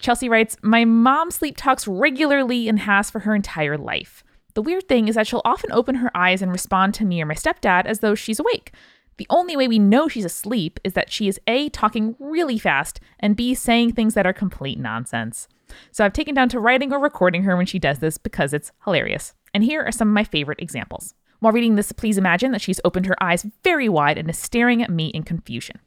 [0.01, 4.25] Chelsea writes, My mom sleep talks regularly and has for her entire life.
[4.55, 7.27] The weird thing is that she'll often open her eyes and respond to me or
[7.27, 8.73] my stepdad as though she's awake.
[9.19, 13.01] The only way we know she's asleep is that she is A, talking really fast,
[13.21, 15.47] and B, saying things that are complete nonsense.
[15.93, 18.73] So I've taken down to writing or recording her when she does this because it's
[18.85, 19.35] hilarious.
[19.53, 21.15] And here are some of my favorite examples.
[21.41, 24.83] While reading this, please imagine that she's opened her eyes very wide and is staring
[24.83, 25.79] at me in confusion.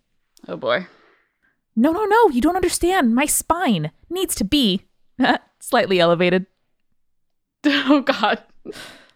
[0.47, 0.87] Oh boy.
[1.75, 3.15] No, no, no, you don't understand.
[3.15, 4.81] My spine needs to be
[5.59, 6.45] slightly elevated.
[7.65, 8.43] Oh god.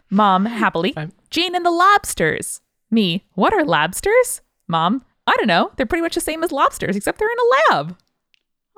[0.10, 0.94] Mom, happily.
[0.96, 2.62] I'm- Jane and the lobsters.
[2.90, 4.40] Me, what are lobsters?
[4.70, 5.72] Mom, I don't know.
[5.76, 7.98] They're pretty much the same as lobsters, except they're in a lab.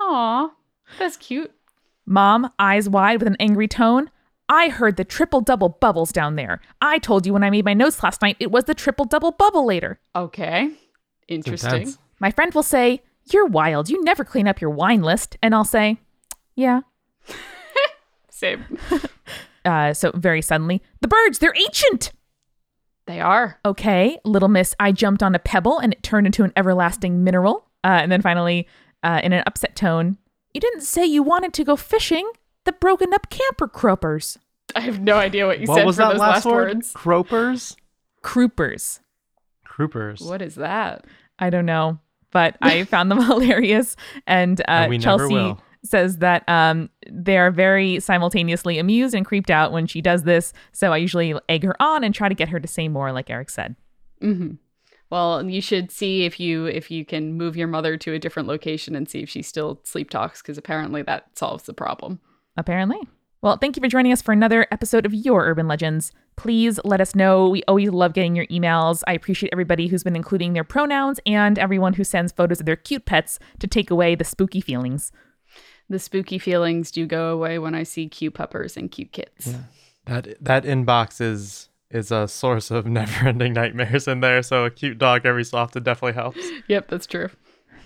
[0.00, 0.50] Aw.
[0.98, 1.52] That's cute.
[2.04, 4.10] Mom, eyes wide with an angry tone.
[4.48, 6.60] I heard the triple double bubbles down there.
[6.82, 9.30] I told you when I made my notes last night it was the triple double
[9.30, 10.00] bubble later.
[10.16, 10.72] Okay.
[11.28, 11.94] Interesting.
[12.18, 13.02] My friend will say,
[13.32, 13.88] You're wild.
[13.88, 15.36] You never clean up your wine list.
[15.42, 15.98] And I'll say,
[16.56, 16.80] Yeah.
[18.30, 18.64] Same.
[19.62, 22.12] Uh, so very suddenly, the birds, they're ancient.
[23.06, 23.60] They are.
[23.66, 27.66] Okay, little miss, I jumped on a pebble and it turned into an everlasting mineral.
[27.84, 28.66] Uh, and then finally,
[29.02, 30.16] uh, in an upset tone,
[30.54, 32.26] You didn't say you wanted to go fishing.
[32.64, 34.38] The broken up camper croppers.
[34.74, 36.74] I have no idea what you what said was for that those last, last word?
[36.76, 36.92] words.
[36.94, 37.76] Croppers?
[38.24, 39.00] Croopers.
[39.68, 40.26] Croopers.
[40.26, 41.04] What is that?
[41.38, 41.98] I don't know,
[42.32, 43.96] but I found them hilarious.
[44.26, 49.72] And, uh, And Chelsea says that um, they are very simultaneously amused and creeped out
[49.72, 50.52] when she does this.
[50.72, 53.30] So I usually egg her on and try to get her to say more, like
[53.30, 53.76] Eric said.
[54.20, 54.52] hmm
[55.08, 58.46] Well, you should see if you if you can move your mother to a different
[58.46, 62.20] location and see if she still sleep talks because apparently that solves the problem.
[62.58, 62.98] Apparently.
[63.42, 66.12] Well, thank you for joining us for another episode of Your Urban Legends.
[66.40, 67.50] Please let us know.
[67.50, 69.02] We always love getting your emails.
[69.06, 72.76] I appreciate everybody who's been including their pronouns and everyone who sends photos of their
[72.76, 75.12] cute pets to take away the spooky feelings.
[75.90, 79.54] The spooky feelings do go away when I see cute puppers and cute kids.
[80.06, 84.42] That that inbox is is a source of never-ending nightmares in there.
[84.42, 86.40] So a cute dog every so often definitely helps.
[86.68, 87.28] Yep, that's true.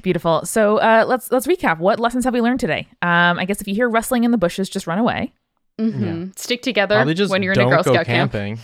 [0.03, 0.47] Beautiful.
[0.47, 1.79] So uh, let's let's recap.
[1.79, 2.87] What lessons have we learned today?
[3.03, 5.33] Um, I guess if you hear rustling in the bushes, just run away.
[5.79, 8.33] Hmm Stick together Probably just when you're in a Girl go Scout camp.
[8.33, 8.59] camping.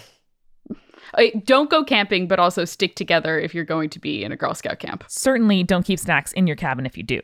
[1.14, 4.36] Uh, don't go camping, but also stick together if you're going to be in a
[4.36, 5.02] Girl Scout camp.
[5.08, 7.20] Certainly, don't keep snacks in your cabin if you do.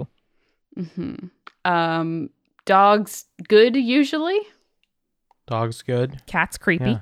[0.76, 1.14] hmm
[1.64, 2.30] Um,
[2.64, 4.41] dogs good usually.
[5.47, 6.20] Dog's good.
[6.26, 6.99] Cats creepy, Yeah.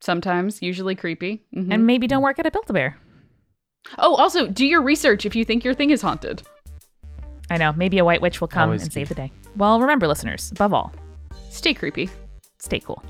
[0.00, 1.44] Sometimes, usually creepy.
[1.54, 1.72] Mhm.
[1.72, 2.98] and maybe don't work at a Build a Bear.
[3.98, 6.42] oh, also do your research if you think your thing is haunted.
[7.48, 7.72] I know.
[7.74, 8.94] Maybe a white witch will come Always and key.
[8.94, 9.32] save the day.
[9.56, 10.92] Well, remember, listeners, above all,
[11.56, 12.10] Stay creepy.
[12.58, 13.02] stay cool.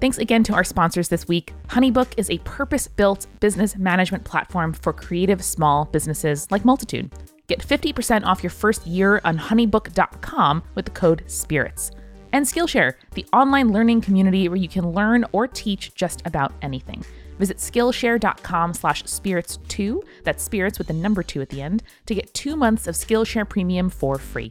[0.00, 1.52] Thanks again to our sponsors this week.
[1.66, 7.12] Honeybook is a purpose built business management platform for creative small businesses like Multitude.
[7.48, 11.90] Get 50% off your first year on honeybook.com with the code SPIRITS.
[12.32, 17.04] And Skillshare, the online learning community where you can learn or teach just about anything.
[17.38, 22.32] Visit Skillshare.com slash spirits2, that's spirits with the number two at the end, to get
[22.32, 24.50] two months of Skillshare Premium for free.